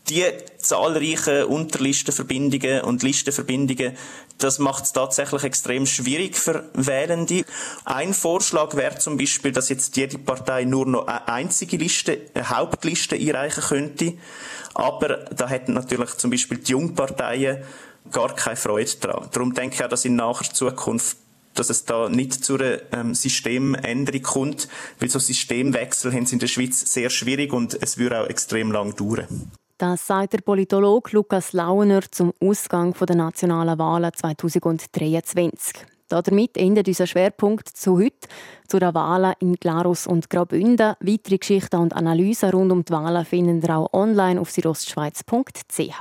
die 0.09 0.25
zahlreichen 0.59 1.45
Unterlistenverbindungen 1.45 2.83
und 2.83 3.03
Listenverbindungen, 3.03 3.97
das 4.39 4.59
macht 4.59 4.85
es 4.85 4.93
tatsächlich 4.93 5.45
extrem 5.45 5.87
schwierig 5.87 6.37
für 6.37 6.69
Wählende. 6.75 7.45
Ein 7.85 8.13
Vorschlag 8.13 8.77
wäre 8.77 8.99
zum 8.99 9.17
Beispiel, 9.17 9.51
dass 9.51 9.71
jetzt 9.71 9.97
jede 9.97 10.19
Partei 10.19 10.65
nur 10.65 10.87
noch 10.87 11.07
eine 11.07 11.27
einzige 11.27 11.79
Liste, 11.79 12.21
eine 12.35 12.51
Hauptliste 12.51 13.17
einreichen 13.17 13.65
könnte. 13.65 14.15
Aber 14.75 15.25
da 15.35 15.49
hätten 15.49 15.73
natürlich 15.73 16.15
zum 16.17 16.31
Beispiel 16.31 16.59
die 16.59 16.73
Jungparteien 16.73 17.63
gar 18.13 18.35
keine 18.35 18.57
Freude 18.57 18.95
dran. 19.01 19.29
Darum 19.33 19.55
denke 19.55 19.77
ich 19.77 19.85
auch, 19.85 19.89
dass 19.89 20.05
in 20.05 20.17
naher 20.17 20.43
Zukunft 20.53 21.17
dass 21.59 21.71
es 21.71 21.85
da 21.85 22.09
nicht 22.09 22.45
zu 22.45 22.55
einer 22.55 22.79
ähm, 22.92 23.14
Systemänderung 23.14 24.23
kommt, 24.23 24.69
weil 25.01 25.09
so 25.09 25.19
Systemwechsel 25.19 26.12
haben 26.12 26.27
sie 26.27 26.35
in 26.35 26.40
der 26.40 26.47
Schweiz 26.47 26.92
sehr 26.92 27.11
schwierig 27.11 27.53
und 27.53 27.81
es 27.81 27.99
würde 27.99 28.21
auch 28.21 28.29
extrem 28.29 28.73
lang 28.73 28.95
dauern. 28.97 29.51
Das 29.79 30.07
sagt 30.07 30.33
der 30.33 30.38
Politologe 30.38 31.11
Lukas 31.12 31.53
Launer 31.53 32.01
zum 32.11 32.33
Ausgang 32.40 32.95
der 32.95 33.16
nationalen 33.16 33.79
Wahlen 33.79 34.11
2023. 34.14 35.85
Damit 36.09 36.57
endet 36.57 36.88
unser 36.88 37.07
Schwerpunkt 37.07 37.69
zu 37.69 37.99
heute, 37.99 38.29
zu 38.69 38.79
den 38.79 38.95
Wahlen 38.95 39.35
in 39.40 39.57
Glarus 39.57 40.07
und 40.07 40.31
Graubünden. 40.31 40.95
Weitere 41.01 41.38
Geschichten 41.38 41.77
und 41.77 41.95
Analysen 41.95 42.51
rund 42.51 42.73
um 42.73 42.85
die 42.85 42.92
Wahlen 42.92 43.25
finden 43.25 43.61
ihr 43.61 43.77
auch 43.77 43.92
online 43.92 44.40
auf 44.40 44.51
südostschweiz.ch. 44.51 46.01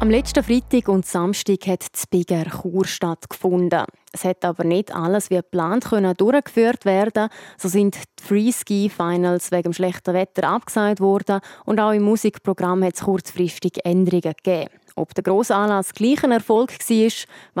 Am 0.00 0.08
letzten 0.08 0.42
Freitag 0.42 0.88
und 0.88 1.04
Samstag 1.04 1.66
hat 1.66 1.84
das 1.92 2.06
Bigger 2.06 2.46
Chur 2.46 2.86
stattgefunden. 2.86 3.84
Es 4.12 4.24
hat 4.24 4.46
aber 4.46 4.64
nicht 4.64 4.94
alles 4.94 5.28
wie 5.28 5.36
geplant 5.36 5.84
können 5.84 6.14
durchgeführt 6.14 6.86
werden. 6.86 7.28
So 7.58 7.68
sind 7.68 7.96
die 7.96 8.24
Freeski 8.24 8.88
Finals 8.88 9.52
wegen 9.52 9.74
schlechten 9.74 10.14
Wetter 10.14 10.48
abgesagt 10.48 11.00
worden 11.00 11.40
und 11.66 11.80
auch 11.80 11.92
im 11.92 12.04
Musikprogramm 12.04 12.82
hat 12.82 12.94
es 12.94 13.02
kurzfristig 13.02 13.84
Änderungen 13.84 14.32
gegeben. 14.42 14.70
Ob 14.96 15.14
der 15.14 15.22
grosse 15.22 15.54
Anlass 15.54 15.92
gleich 15.92 16.24
ein 16.24 16.32
Erfolg 16.32 16.72
war, 16.72 17.12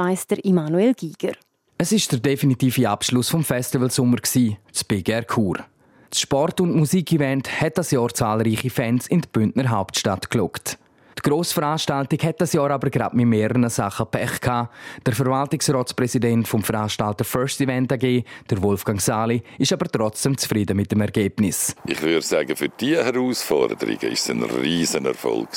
weiss 0.02 0.26
der 0.26 0.42
Immanuel 0.42 0.94
Giger. 0.94 1.34
Es 1.76 1.92
ist 1.92 2.10
der 2.10 2.20
definitive 2.20 2.88
Abschluss 2.88 3.28
vom 3.28 3.44
Festivalsommer 3.44 4.16
das 4.16 4.84
Big 4.84 5.10
Air 5.10 5.26
Chur. 5.26 5.58
Das 6.08 6.20
Sport- 6.20 6.62
und 6.62 6.74
Musikevent 6.74 7.60
hat 7.60 7.76
das 7.76 7.90
Jahr 7.90 8.08
zahlreiche 8.08 8.70
Fans 8.70 9.06
in 9.08 9.20
die 9.20 9.28
Bündner 9.30 9.68
Hauptstadt 9.68 10.30
gelockt. 10.30 10.78
Die 11.22 11.28
Grossveranstaltung 11.28 12.18
hat 12.20 12.40
das 12.40 12.54
Jahr 12.54 12.70
aber 12.70 12.88
gerade 12.88 13.14
mit 13.14 13.26
mehreren 13.26 13.68
Sachen 13.68 14.06
Pech 14.06 14.40
gehabt. 14.40 14.74
Der 15.04 15.12
Verwaltungsratspräsident 15.12 16.48
vom 16.48 16.62
Veranstalter 16.62 17.24
First 17.24 17.60
Event 17.60 17.92
AG, 17.92 18.24
der 18.48 18.62
Wolfgang 18.62 19.00
Sali, 19.00 19.42
ist 19.58 19.72
aber 19.72 19.86
trotzdem 19.86 20.38
zufrieden 20.38 20.78
mit 20.78 20.90
dem 20.92 21.02
Ergebnis. 21.02 21.76
Ich 21.86 22.00
würde 22.00 22.22
sagen, 22.22 22.56
für 22.56 22.70
diese 22.70 23.04
Herausforderungen 23.04 24.00
war 24.00 24.10
es 24.10 24.30
ein 24.30 24.42
riesen 24.42 25.04
Erfolg 25.04 25.50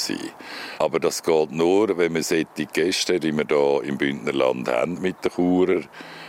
Aber 0.80 1.00
das 1.00 1.24
geht 1.24 1.52
nur, 1.52 1.98
wenn 1.98 2.14
wir 2.14 2.24
solche 2.24 2.66
Gäste, 2.74 3.20
die 3.20 3.32
wir 3.32 3.46
hier 3.48 3.84
im 3.90 3.98
Bündnerland 3.98 4.68
haben 4.68 5.00
mit 5.02 5.24
den 5.24 5.32
Churer, 5.32 5.82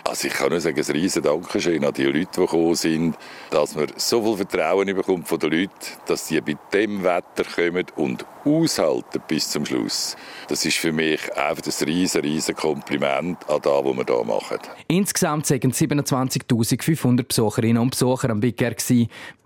also 0.04 0.28
ich 0.28 0.34
kann 0.34 0.50
nur 0.50 0.60
sagen, 0.60 0.78
ein 0.78 0.92
riesen 0.92 1.22
Dankeschön 1.22 1.84
an 1.84 1.92
die 1.94 2.04
Leute, 2.04 2.28
die 2.34 2.40
gekommen 2.40 2.74
sind, 2.74 3.16
dass 3.50 3.74
man 3.74 3.86
so 3.96 4.22
viel 4.22 4.46
Vertrauen 4.46 4.86
bekommt 4.94 5.26
von 5.26 5.38
den 5.38 5.50
Leuten, 5.50 5.70
dass 6.06 6.28
sie 6.28 6.40
bei 6.40 6.56
dem 6.72 7.02
Wetter 7.02 7.44
kommen 7.44 7.86
und 7.96 8.24
aushalten 8.44 9.22
bis 9.26 9.50
zum 9.50 9.64
Schluss. 9.64 10.16
Das 10.48 10.64
ist 10.64 10.76
für 10.76 10.92
mich 10.92 11.20
einfach 11.36 11.64
ein 11.66 11.84
riesen, 11.86 12.20
riesen 12.20 12.54
Kompliment 12.54 13.38
an 13.48 13.60
das, 13.62 13.72
was 13.72 13.96
wir 13.96 14.04
hier 14.04 14.24
machen. 14.24 14.58
Insgesamt 14.88 15.50
waren 15.50 15.72
27'500 15.72 17.22
Besucherinnen 17.22 17.78
und 17.82 17.90
Besucher 17.90 18.30
am 18.30 18.40
Big 18.40 18.60
Air. 18.60 18.76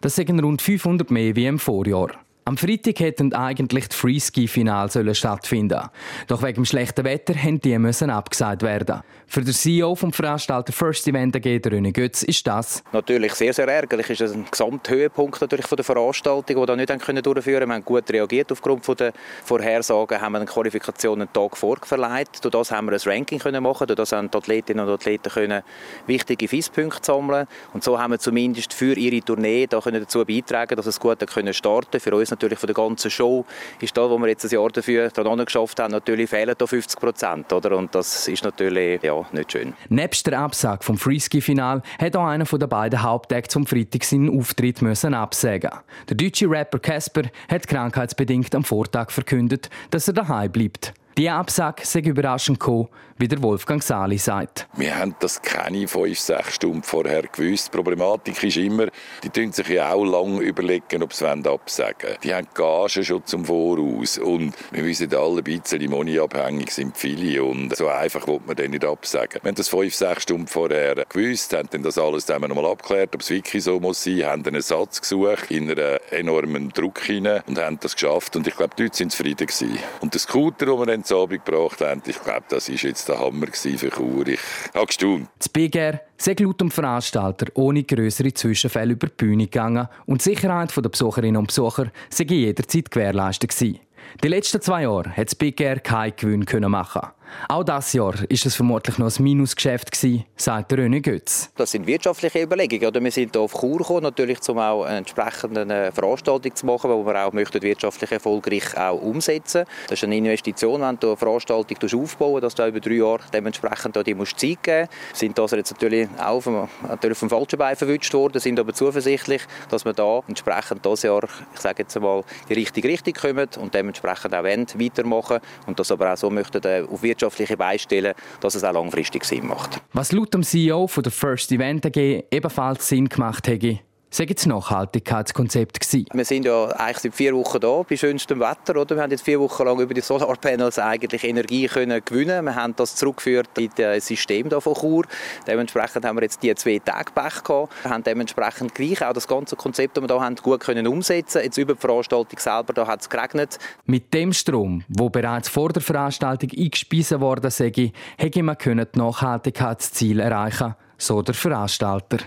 Das 0.01 0.17
sind 0.17 0.43
rund 0.43 0.61
500 0.61 1.11
mehr 1.11 1.37
wie 1.37 1.47
im 1.47 1.59
Vorjahr. 1.59 2.11
Am 2.49 2.57
Freitag 2.57 3.01
hätten 3.01 3.35
eigentlich 3.35 3.89
die 3.89 3.95
Freeski-Finale 3.95 5.15
stattfinden 5.15 5.83
Doch 6.29 6.43
wegen 6.43 6.55
dem 6.55 6.65
schlechten 6.65 7.05
Wetter 7.05 7.35
mussten 7.79 8.09
die 8.09 8.13
abgesagt 8.15 8.63
werden. 8.63 9.03
Für 9.27 9.43
den 9.43 9.53
CEO 9.53 9.95
vom 9.95 10.11
Veranstalter 10.11 10.73
First 10.73 11.07
Event 11.07 11.37
AG, 11.37 11.43
René 11.43 11.93
Götz, 11.93 12.23
ist 12.23 12.47
das 12.47 12.83
natürlich 12.93 13.35
sehr, 13.35 13.53
sehr 13.53 13.69
ärgerlich. 13.69 14.09
Ist 14.09 14.23
das 14.23 14.33
ein 14.33 14.47
Gesamthöhepunkt 14.51 15.43
natürlich 15.43 15.67
von 15.67 15.77
der 15.77 15.85
Veranstaltung, 15.85 16.63
die 16.63 16.67
wir 16.67 16.77
nicht 16.77 16.89
durchführen 17.27 17.69
konnten. 17.69 17.69
Wir 17.69 17.75
haben 17.75 17.85
gut 17.85 18.11
reagiert 18.11 18.51
aufgrund 18.51 18.99
der 18.99 19.13
Vorhersagen, 19.45 20.19
haben 20.19 20.33
wir 20.33 20.39
eine 20.39 20.47
Qualifikation 20.47 21.21
einen 21.21 21.31
Tag 21.31 21.55
vorverleiht. 21.59 22.43
Durch 22.43 22.53
das 22.53 22.71
haben 22.71 22.87
wir 22.87 22.95
ein 22.95 23.01
Ranking 23.05 23.39
können 23.39 23.63
machen. 23.63 23.87
Durch 23.87 23.99
das 23.99 24.13
haben 24.13 24.31
die 24.31 24.39
Athletinnen 24.39 24.87
und 24.87 24.95
Athleten 24.95 25.31
können 25.31 25.63
wichtige 26.07 26.49
FIS-Punkte 26.49 27.05
sammeln. 27.05 27.47
Und 27.75 27.85
so 27.85 27.99
haben 27.99 28.13
wir 28.13 28.19
zumindest 28.19 28.73
für 28.73 28.97
ihre 28.97 29.23
Tournee 29.23 29.67
da 29.67 29.83
können 29.83 30.01
dazu 30.01 30.25
beitragen, 30.25 30.75
dass 30.75 30.87
es 30.87 30.99
gut 30.99 31.19
können 31.27 31.53
starten. 31.53 32.01
Für 32.01 32.17
uns 32.17 32.38
natürlich 32.39 32.59
von 32.59 32.67
der 32.69 32.75
ganzen 32.75 33.11
Show 33.11 33.45
ist 33.81 33.97
das, 33.97 34.11
was 34.11 34.19
wir 34.19 34.29
jetzt 34.29 34.45
ein 34.45 34.51
Jahr 34.51 34.69
dafür 34.69 35.11
daran 35.11 35.45
geschafft 35.45 35.81
haben, 35.81 35.91
natürlich 35.91 36.31
fehlen 36.31 36.55
da 36.57 36.67
50 36.67 37.01
Prozent, 37.01 37.53
oder? 37.53 37.77
Und 37.77 37.95
das 37.95 38.29
ist 38.29 38.45
natürlich 38.45 39.03
ja, 39.03 39.27
nicht 39.33 39.53
schön. 39.53 39.75
Nebst 39.89 40.27
der 40.27 40.39
Absage 40.39 40.85
vom 40.85 40.97
Freeski-Final 40.97 41.83
hat 41.99 42.17
auch 42.17 42.27
einer 42.27 42.45
der 42.45 42.67
beiden 42.67 43.03
Hauptakte 43.03 43.49
zum 43.49 43.67
Freitag 43.67 44.05
seinen 44.05 44.39
Auftritt 44.39 44.83
müssen 44.83 45.15
absagen. 45.15 45.71
Der 46.09 46.17
deutsche 46.17 46.49
Rapper 46.49 46.79
Casper 46.79 47.23
hat 47.49 47.67
krankheitsbedingt 47.67 48.55
am 48.55 48.65
Vortag 48.65 49.11
verkündet, 49.11 49.69
dass 49.91 50.07
er 50.07 50.15
daheim 50.15 50.53
bleibt. 50.53 50.93
Die 51.19 51.29
Absage 51.29 51.85
sei 51.85 51.99
überraschend 51.99 52.61
gekommen, 52.61 52.87
wie 53.17 53.27
der 53.27 53.43
Wolfgang 53.43 53.83
Sali 53.83 54.19
sagt. 54.19 54.69
Wir 54.77 54.97
haben 54.97 55.17
das 55.19 55.43
keine 55.43 55.89
fünf, 55.89 56.17
sechs 56.17 56.55
Stunden 56.55 56.85
vorher 56.85 57.23
gewusst. 57.23 57.67
Die 57.67 57.71
Problematik 57.77 58.41
ist 58.45 58.57
immer, 58.57 58.87
die 59.25 59.29
tun 59.29 59.51
sich 59.51 59.67
ja 59.69 59.93
auch 59.93 60.05
lange 60.05 60.41
überlegen, 60.43 61.03
ob 61.03 61.13
sie 61.13 61.27
absagen 61.27 62.11
wollen. 62.11 62.19
Die 62.23 62.33
haben 62.33 62.47
Gagen 62.55 63.05
schon 63.05 63.27
zum 63.27 63.45
Voraus. 63.45 64.19
Und 64.19 64.55
wir 64.71 64.85
wissen 64.85 65.13
alle, 65.13 65.39
ein 65.39 65.43
bisschen 65.43 65.91
moneyabhängig 65.91 66.71
sind 66.71 66.97
viele. 66.97 67.43
Und 67.43 67.75
so 67.75 67.89
einfach 67.89 68.29
will 68.29 68.39
man 68.47 68.55
dann 68.55 68.71
nicht 68.71 68.85
absagen. 68.85 69.41
Wir 69.43 69.49
haben 69.49 69.57
das 69.57 69.69
fünf, 69.69 69.97
sechs 69.97 70.23
Stunden 70.23 70.47
vorher 70.47 71.05
gewusst, 71.09 71.53
haben 71.53 71.69
dann 71.73 71.83
das 71.83 71.99
alles 71.99 72.29
nochmal 72.29 72.67
abgeklärt, 72.67 73.17
ob 73.17 73.23
es 73.23 73.31
wirklich 73.31 73.65
so 73.65 73.81
muss 73.81 74.05
sein, 74.05 74.25
haben 74.25 74.47
einen 74.47 74.55
Ersatz 74.55 75.01
gesucht, 75.01 75.51
in 75.51 75.69
einen 75.69 75.99
enormen 76.13 76.69
Druck 76.69 77.01
hinein 77.01 77.43
und 77.49 77.59
haben 77.59 77.81
das 77.81 77.95
geschafft. 77.95 78.37
Und 78.37 78.47
ich 78.47 78.55
glaube, 78.55 78.77
die 78.79 78.85
Leute 78.85 78.97
sind 78.97 79.11
zufrieden 79.11 79.49
gewesen. 79.49 79.77
Und 80.01 80.15
der 80.15 80.21
Scooter, 80.21 80.67
den 80.67 80.79
wir 80.79 81.08
Abend 81.13 81.45
gebracht 81.45 81.81
haben. 81.81 82.03
Ich 82.07 82.23
glaube, 82.23 82.45
das 82.49 82.69
war 82.69 82.77
jetzt 82.77 83.09
der 83.09 83.19
Hammer 83.19 83.47
für 83.53 83.91
Chur. 83.91 84.29
Ich 84.29 84.41
habe 84.75 84.87
gestaunt. 84.87 85.29
Das 85.39 85.49
Big 85.49 85.75
Air 85.75 86.01
sei 86.17 86.35
laut 86.39 86.61
dem 86.61 86.71
Veranstalter 86.71 87.47
ohne 87.55 87.83
größere 87.83 88.33
Zwischenfälle 88.33 88.93
über 88.93 89.09
die 89.09 89.15
Bühne 89.17 89.45
gegangen 89.45 89.89
und 90.07 90.21
die 90.25 90.31
Sicherheit 90.31 90.75
der 90.77 90.89
Besucherinnen 90.89 91.37
und 91.37 91.49
Besucher 91.49 91.91
sei 92.11 92.25
jederzeit 92.25 92.91
gewährleistet 92.91 93.51
gewesen. 93.51 93.81
Die 94.23 94.29
letzten 94.29 94.61
zwei 94.61 94.83
Jahre 94.83 95.11
hat 95.11 95.27
das 95.27 95.35
Big 95.35 95.61
Air 95.61 95.81
keinen 95.81 96.17
Gewinn 96.17 96.71
machen 96.71 97.09
auch 97.49 97.65
das 97.65 97.93
Jahr 97.93 98.15
ist 98.29 98.47
es 98.47 98.55
vermutlich 98.55 98.99
noch 98.99 99.17
ein 99.17 99.23
Minusgeschäft 99.23 99.93
gewesen, 99.93 100.25
sagt 100.37 100.73
René 100.73 101.01
Götz. 101.01 101.51
Das 101.57 101.71
sind 101.71 101.87
wirtschaftliche 101.87 102.43
Überlegungen. 102.43 102.95
wir 103.03 103.11
sind 103.11 103.35
hier 103.35 103.41
auf 103.43 103.53
Chur 103.53 103.79
gekommen, 103.79 104.03
natürlich, 104.03 104.39
um 104.49 104.59
auch 104.59 104.85
eine 104.85 104.99
entsprechende 104.99 105.93
Veranstaltung 105.93 106.55
zu 106.55 106.67
machen, 106.67 106.91
die 106.91 107.07
wir 107.07 107.27
auch 107.27 107.33
möchten, 107.33 107.63
wirtschaftlich 107.63 108.11
erfolgreich 108.11 108.77
auch 108.77 109.01
umsetzen. 109.01 109.65
Das 109.89 109.99
ist 109.99 110.05
eine 110.05 110.17
Investition, 110.17 110.81
wenn 110.81 110.99
du 110.99 111.09
eine 111.09 111.17
Veranstaltung 111.17 111.77
aufbauen 112.03 112.41
dass 112.41 112.55
du 112.55 112.67
über 112.67 112.81
drei 112.81 112.95
Jahre 112.95 113.21
dementsprechend 113.33 114.07
die 114.07 114.15
musst 114.15 114.39
Zeit 114.39 114.63
geben 114.63 114.89
musst. 114.89 115.19
sind 115.19 115.39
das 115.39 115.51
jetzt 115.53 115.73
natürlich 115.73 116.09
auch 116.19 116.43
dem, 116.43 116.69
natürlich 116.89 117.19
dem 117.19 117.31
falschen 117.31 117.59
Bein 117.59 117.77
verwünscht 117.77 118.13
worden, 118.15 118.41
sind 118.41 118.59
aber 118.59 118.73
zuversichtlich, 118.73 119.43
dass 119.71 119.85
wir 119.85 119.93
da 119.93 120.23
entsprechend 120.29 120.85
dieses 120.85 121.03
Jahr, 121.03 121.25
ich 121.55 121.61
sage 121.61 121.83
jetzt 121.83 121.97
in 121.97 122.03
die 122.49 122.55
richtige 122.55 122.89
Richtung 122.89 123.15
kommen 123.15 123.49
und 123.61 123.75
dementsprechend 123.75 124.35
auch 124.35 124.45
weitermachen 124.45 125.39
und 125.67 125.79
das 125.79 125.91
aber 125.91 126.13
auch 126.13 126.17
so 126.17 126.31
möchten 126.31 126.63
äh, 126.65 126.85
auf 126.91 127.03
wirtschaftliche 127.03 127.18
Beine 127.57 127.79
stellen, 127.79 128.15
dass 128.41 128.55
es 128.55 128.65
auch 128.65 128.73
langfristig 128.73 129.25
Sinn 129.25 129.47
macht. 129.47 129.81
Was 129.93 130.13
laut 130.13 130.33
dem 130.35 130.43
CEO 130.43 130.87
von 130.87 131.03
der 131.03 131.13
First 131.13 131.53
Event 131.53 131.87
AG 131.87 132.25
ebenfalls 132.31 132.89
Sinn 132.89 133.09
gemacht 133.09 133.49
hätte, 133.49 133.81
Sei 134.11 134.25
das 134.25 134.47
Nachhaltigkeitskonzept 134.47 135.81
gewesen? 135.81 136.07
Wir 136.15 136.25
sind 136.25 136.47
ja 136.47 136.69
eigentlich 136.69 136.99
seit 136.99 137.15
vier 137.15 137.35
Wochen 137.35 137.61
da, 137.61 137.83
bei 137.83 137.95
schönstem 137.95 138.41
Wetter. 138.41 138.81
Oder? 138.81 138.97
Wir 138.97 139.03
haben 139.03 139.11
jetzt 139.11 139.23
vier 139.23 139.39
Wochen 139.39 139.65
lang 139.65 139.79
über 139.79 139.93
die 139.93 140.01
Solarpanels 140.01 140.79
eigentlich 140.79 141.25
Energie 141.25 141.67
können 141.67 142.03
gewinnen 142.03 142.47
Wir 142.47 142.55
haben 142.55 142.75
das 142.75 142.97
zurückgeführt 142.97 143.51
in 143.59 143.71
das 143.77 144.07
System 144.07 144.49
da 144.49 144.61
von 144.61 144.75
Chur. 144.75 145.05
Dementsprechend 145.47 146.07
haben 146.07 146.17
wir 146.17 146.23
jetzt 146.23 146.43
die 146.43 146.55
zwei 146.55 146.79
Tage 146.79 147.13
Pech 147.13 147.45
gehabt. 147.45 147.73
Wir 147.83 147.91
haben 147.91 148.03
dementsprechend 148.03 148.75
gleich 148.75 149.05
auch 149.05 149.13
das 149.13 149.29
ganze 149.29 149.57
Konzept, 149.57 149.99
das 149.99 150.03
wir 150.03 150.09
hier 150.09 150.21
haben, 150.25 150.37
gut 150.37 150.61
können 150.61 150.87
umsetzen 150.87 151.43
Jetzt 151.43 151.59
über 151.59 151.75
die 151.75 151.81
Veranstaltung 151.81 152.39
selber, 152.39 152.73
da 152.73 152.87
hat 152.87 153.03
es 153.03 153.11
geregnet. 153.11 153.59
Mit 153.85 154.15
dem 154.15 154.33
Strom, 154.33 154.85
wo 154.89 155.11
bereits 155.11 155.51
vor 155.51 155.69
der 155.69 155.83
Veranstaltung 155.83 156.51
eingespeisen 156.57 157.21
worden 157.21 157.51
sei, 157.51 157.93
hätte 158.17 158.43
man 158.43 158.57
die 158.59 158.87
Nachhaltigkeitsziele 158.95 160.23
erreichen 160.23 160.75
so 160.97 161.23
der 161.23 161.35
Veranstalter. 161.35 162.19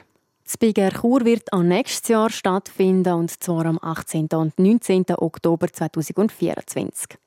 Air 0.61 0.91
Chur 0.91 1.25
wird 1.25 1.51
auch 1.53 1.63
nächstes 1.63 2.09
Jahr 2.09 2.29
stattfinden, 2.29 3.13
und 3.13 3.31
zwar 3.43 3.65
am 3.65 3.79
18. 3.81 4.27
und 4.33 4.57
19. 4.59 5.05
Oktober 5.17 5.67
2024. 5.71 7.17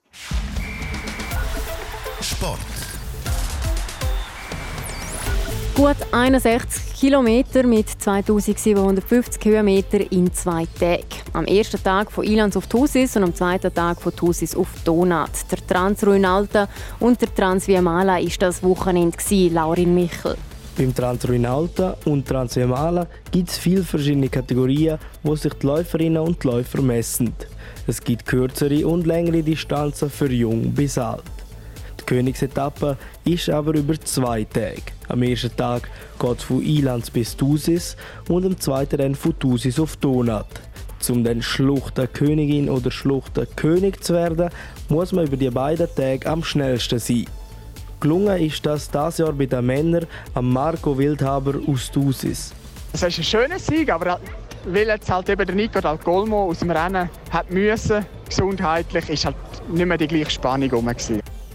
Sport. 2.20 2.60
Gut 5.74 5.96
61 6.12 6.94
Kilometer 6.94 7.64
mit 7.64 7.88
2750 7.88 9.44
Höhenmeter 9.44 10.12
in 10.12 10.32
zwei 10.32 10.66
Tagen. 10.78 11.02
Am 11.32 11.46
ersten 11.46 11.82
Tag 11.82 12.12
von 12.12 12.24
Ilans 12.24 12.56
auf 12.56 12.68
Thusis 12.68 13.16
und 13.16 13.24
am 13.24 13.34
zweiten 13.34 13.74
Tag 13.74 14.00
von 14.00 14.14
Thusis 14.14 14.54
auf 14.54 14.68
Donat. 14.84 15.50
Der 15.50 15.66
Transruinalta 15.66 16.68
und 17.00 17.20
der 17.20 17.34
Transviamala 17.34 18.20
ist 18.20 18.40
das 18.40 18.62
Wochenende 18.62 19.18
Laurin 19.50 19.94
Michel. 19.94 20.36
Beim 20.76 20.92
Transruinalta 20.92 21.96
und 22.04 22.26
Transviamala 22.26 23.06
gibt 23.30 23.48
es 23.48 23.58
viele 23.58 23.84
verschiedene 23.84 24.28
Kategorien, 24.28 24.98
wo 25.22 25.36
sich 25.36 25.52
die 25.54 25.66
Läuferinnen 25.66 26.20
und 26.20 26.42
Läufer 26.42 26.82
messen. 26.82 27.32
Es 27.86 28.02
gibt 28.02 28.26
kürzere 28.26 28.84
und 28.84 29.06
längere 29.06 29.44
Distanzen 29.44 30.10
für 30.10 30.32
jung 30.32 30.72
bis 30.72 30.98
alt. 30.98 31.22
Die 32.00 32.04
Königsetappe 32.04 32.96
ist 33.24 33.48
aber 33.50 33.74
über 33.74 34.00
zwei 34.00 34.42
Tage. 34.42 34.82
Am 35.06 35.22
ersten 35.22 35.54
Tag 35.56 35.88
geht 36.18 36.38
es 36.38 36.42
von 36.42 36.60
Ilanz 36.60 37.08
bis 37.08 37.36
Thusis 37.36 37.96
und 38.28 38.44
am 38.44 38.58
zweiten 38.58 38.98
dann 38.98 39.14
von 39.14 39.38
Thusis 39.38 39.78
auf 39.78 39.96
Donat. 39.98 40.60
Um 41.08 41.22
dann 41.22 41.40
Schluchterkönigin 41.40 42.68
oder 42.68 42.90
Schluchterkönig 42.90 44.00
zu 44.00 44.14
werden, 44.14 44.50
muss 44.88 45.12
man 45.12 45.26
über 45.26 45.36
die 45.36 45.50
beiden 45.50 45.86
Tage 45.94 46.28
am 46.28 46.42
schnellsten 46.42 46.98
sein. 46.98 47.26
Gelungen 48.00 48.40
ist 48.40 48.64
das 48.66 48.90
dieses 48.90 49.18
Jahr 49.18 49.32
bei 49.32 49.46
den 49.46 49.66
Männern 49.66 50.06
am 50.34 50.52
Marco 50.52 50.96
Wildhaber 50.96 51.54
aus 51.66 51.90
Thusis. 51.90 52.52
Es 52.92 53.02
ist 53.02 53.18
ein 53.18 53.24
schöner 53.24 53.58
Sieg, 53.58 53.90
aber 53.90 54.20
weil 54.66 54.86
jetzt 54.86 55.10
halt 55.10 55.28
eben 55.28 55.46
der 55.46 55.54
Nico 55.54 55.80
Dal 55.80 55.98
Colmo 55.98 56.44
aus 56.48 56.60
dem 56.60 56.70
Rennen 56.70 57.08
hat 57.30 57.50
müssen, 57.50 58.06
gesundheitlich, 58.28 59.08
ist 59.08 59.24
halt 59.24 59.36
nicht 59.68 59.86
mehr 59.86 59.98
die 59.98 60.06
gleiche 60.06 60.30
Spannung 60.30 60.70
rum. 60.70 60.90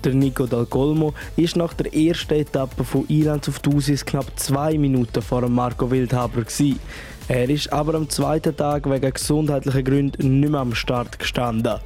Der 0.04 0.13
Nico 0.13 0.45
Dal 0.45 0.65
Colmo 0.65 1.13
ist 1.36 1.56
nach 1.56 1.73
der 1.73 1.93
ersten 1.93 2.36
Etappe 2.36 2.84
von 2.84 3.06
Irland 3.08 3.47
auf 3.49 3.60
Thusis 3.60 4.06
knapp 4.06 4.28
zwei 4.38 4.78
Minuten 4.78 5.21
vor 5.21 5.41
dem 5.41 5.54
Marco 5.54 5.89
Wildhaber. 5.89 6.41
Gewesen. 6.41 6.80
Er 7.28 7.49
ist 7.49 7.71
aber 7.71 7.95
am 7.95 8.10
zweiten 8.10 8.56
Tag 8.56 8.89
wegen 8.89 9.13
gesundheitlicher 9.13 9.84
Gründen 9.84 10.39
nicht 10.39 10.49
mehr 10.49 10.62
am 10.62 10.73
Start 10.73 11.19
gestanden. 11.19 11.80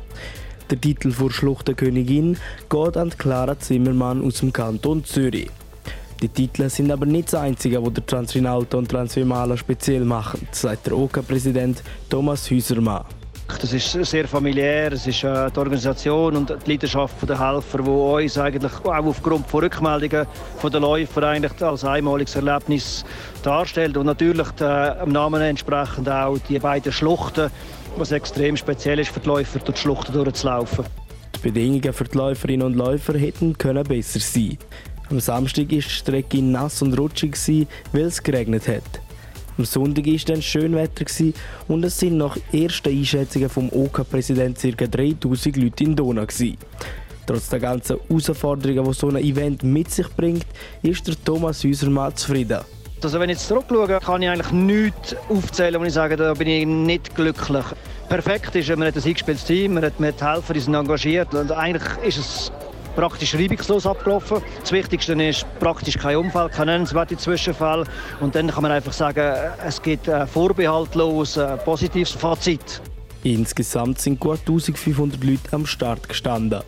Der 0.74 0.82
Titel 0.82 1.12
vor 1.12 1.30
Schluchterkönigin 1.30 2.36
geht 2.68 2.98
an 2.98 3.12
Clara 3.16 3.60
Zimmermann 3.60 4.26
aus 4.26 4.40
dem 4.40 4.52
Kanton 4.52 5.06
Zürich. 5.06 5.52
Die 6.20 6.28
Titel 6.28 6.68
sind 6.68 6.92
aber 6.92 7.06
nicht 7.06 7.32
das 7.32 7.42
einzige, 7.42 7.86
was 7.86 7.94
der 7.94 8.04
Transrinalto 8.04 8.80
und 8.80 8.90
Transvimala 8.90 9.56
speziell 9.56 10.04
machen, 10.04 10.48
sagt 10.52 10.88
der 10.88 10.98
OK-Präsident 10.98 11.84
Thomas 12.10 12.50
Hüsermann. 12.50 13.06
Das 13.62 13.72
ist 13.72 13.92
sehr 13.92 14.28
familiär, 14.28 14.94
es 14.94 15.06
ist 15.06 15.24
äh, 15.24 15.52
die 15.52 15.60
Organisation 15.60 16.38
und 16.38 16.50
die 16.66 16.72
Leidenschaft 16.72 17.30
der 17.30 17.40
Helfer, 17.40 17.78
die 17.80 17.90
uns 17.90 18.38
eigentlich 18.40 18.74
auch 18.84 19.06
aufgrund 19.06 19.48
von 19.48 19.64
Rückmeldungen 19.66 20.26
der 20.64 20.80
Läufer 20.80 21.24
eigentlich 21.24 21.62
als 21.62 21.84
einmaliges 21.84 22.36
Erlebnis 22.36 23.06
darstellt 23.44 23.96
und 23.96 24.08
natürlich 24.08 24.50
der, 24.52 25.02
äh, 25.02 25.06
Namen 25.10 25.42
entsprechend 25.42 26.10
auch 26.10 26.38
die 26.50 26.58
beiden 26.58 26.92
Schluchten 26.92 27.52
was 27.98 28.12
extrem 28.12 28.58
speziell 28.58 29.00
ist 29.00 29.12
für 29.12 29.20
die 29.20 29.28
Läufer, 29.28 29.60
durch 29.60 29.76
die 29.76 29.82
Schluchten 29.82 30.14
durchzulaufen. 30.14 30.86
Die 31.36 31.40
Bedingungen 31.40 31.94
für 31.94 32.04
die 32.04 32.18
Läuferinnen 32.18 32.66
und 32.66 32.76
Läufer 32.76 33.18
hätten 33.18 33.58
können 33.58 33.84
besser 33.84 34.20
sein. 34.20 34.58
Am 35.10 35.20
Samstag 35.20 35.64
war 35.64 35.68
die 35.68 35.82
Strecke 35.82 36.42
nass 36.42 36.82
und 36.82 36.98
rutschig, 36.98 37.38
weil 37.92 38.04
es 38.04 38.22
geregnet 38.22 38.68
hat. 38.68 39.02
Am 39.58 39.66
Sonntag 39.66 40.08
war 40.08 40.20
dann 40.26 40.42
Schönwetter 40.42 41.06
und 41.68 41.84
es 41.84 42.00
sind 42.00 42.18
nach 42.18 42.38
ersten 42.52 42.90
Einschätzungen 42.90 43.50
vom 43.50 43.70
OK-Präsidenten 43.70 44.76
ca. 44.76 44.88
3000 44.88 45.58
Leute 45.58 45.84
in 45.84 45.96
Donau. 45.96 46.26
Trotz 47.26 47.50
der 47.50 47.60
ganzen 47.60 48.00
Herausforderungen, 48.10 48.86
die 48.86 48.94
so 48.94 49.10
ein 49.10 49.18
Event 49.18 49.64
mit 49.64 49.92
sich 49.92 50.08
bringt, 50.10 50.46
ist 50.82 51.08
der 51.08 51.16
Thomas 51.24 51.64
Häusermann 51.64 52.16
zufrieden. 52.16 52.62
Also 53.04 53.20
wenn 53.20 53.30
ich 53.30 53.38
jetzt 53.38 53.48
zurückschaue, 53.48 54.00
kann 54.00 54.22
ich 54.22 54.30
eigentlich 54.30 54.52
nichts 54.52 55.16
aufzählen, 55.30 55.80
wo 55.80 55.86
ich 55.86 55.94
sage, 55.94 56.16
da 56.16 56.34
bin 56.34 56.48
ich 56.48 56.66
nicht 56.66 57.16
glücklich. 57.16 57.66
Perfekt 58.08 58.56
ist, 58.56 58.70
man 58.70 58.88
hat 58.88 58.96
ein 58.96 59.04
eingespieltes 59.04 59.44
Team, 59.44 59.74
man 59.74 59.84
hat, 59.84 59.94
hat 60.00 60.22
Helfer, 60.22 60.54
die 60.54 60.60
sind 60.60 60.74
engagiert 60.74 61.34
und 61.34 61.52
eigentlich 61.52 61.84
ist 62.06 62.18
es 62.18 62.52
praktisch 62.96 63.36
reibungslos 63.36 63.86
abgelaufen. 63.86 64.42
Das 64.62 64.72
Wichtigste 64.72 65.14
ist 65.22 65.46
praktisch 65.60 65.98
kein 65.98 66.18
Unfall, 66.18 66.50
kein 66.50 66.68
nennenswerter 66.68 67.18
Zwischenfall 67.18 67.84
und 68.22 68.36
dann 68.36 68.48
kann 68.48 68.62
man 68.62 68.72
einfach 68.72 68.94
sagen, 68.94 69.34
es 69.66 69.82
gibt 69.82 70.10
vorbehaltlos 70.32 71.38
ein 71.38 71.60
positives 71.66 72.12
Fazit. 72.12 72.82
Insgesamt 73.24 74.00
sind 74.00 74.20
gut 74.20 74.40
1500 74.40 75.24
Leute 75.24 75.40
am 75.52 75.66
Start 75.66 76.08
gestanden. 76.08 76.62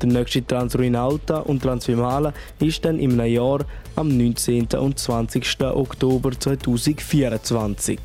Der 0.00 0.08
nächste 0.08 0.46
Transruin 0.46 0.94
Alta 0.94 1.38
und 1.38 1.62
Transvimala 1.62 2.32
ist 2.60 2.84
dann 2.84 3.00
im 3.00 3.18
Jahr 3.20 3.60
am 3.96 4.16
19. 4.16 4.68
und 4.78 4.98
20. 4.98 5.60
Oktober 5.62 6.30
2024. 6.38 7.98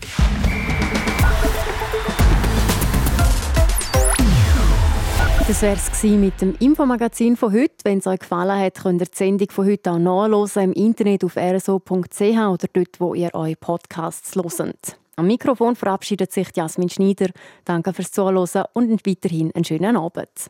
Das 5.46 5.62
wäre 5.62 5.76
es 5.76 6.04
mit 6.04 6.42
dem 6.42 6.56
Infomagazin 6.60 7.36
von 7.36 7.54
heute. 7.54 7.76
Wenn 7.84 8.00
es 8.00 8.08
euch 8.08 8.20
gefallen 8.20 8.58
hat, 8.58 8.82
könnt 8.82 9.02
ihr 9.02 9.08
die 9.08 9.16
Sendung 9.16 9.52
von 9.52 9.68
heute 9.68 9.92
auch 9.92 10.00
nachlesen 10.00 10.64
im 10.64 10.74
Internet 10.74 11.24
auf 11.24 11.36
rso.ch 11.38 12.22
oder 12.22 12.68
dort, 12.72 13.00
wo 13.00 13.14
ihr 13.14 13.30
eure 13.34 13.56
Podcasts 13.56 14.36
hört. 14.36 14.98
Am 15.16 15.28
Mikrofon 15.28 15.76
verabschiedet 15.76 16.32
sich 16.32 16.48
Jasmin 16.56 16.90
Schneider. 16.90 17.28
Danke 17.66 17.94
fürs 17.94 18.12
Zuhören 18.12 18.66
und 18.74 19.06
weiterhin 19.06 19.52
einen 19.54 19.66
schönen 19.66 19.96
Abend. 19.96 20.50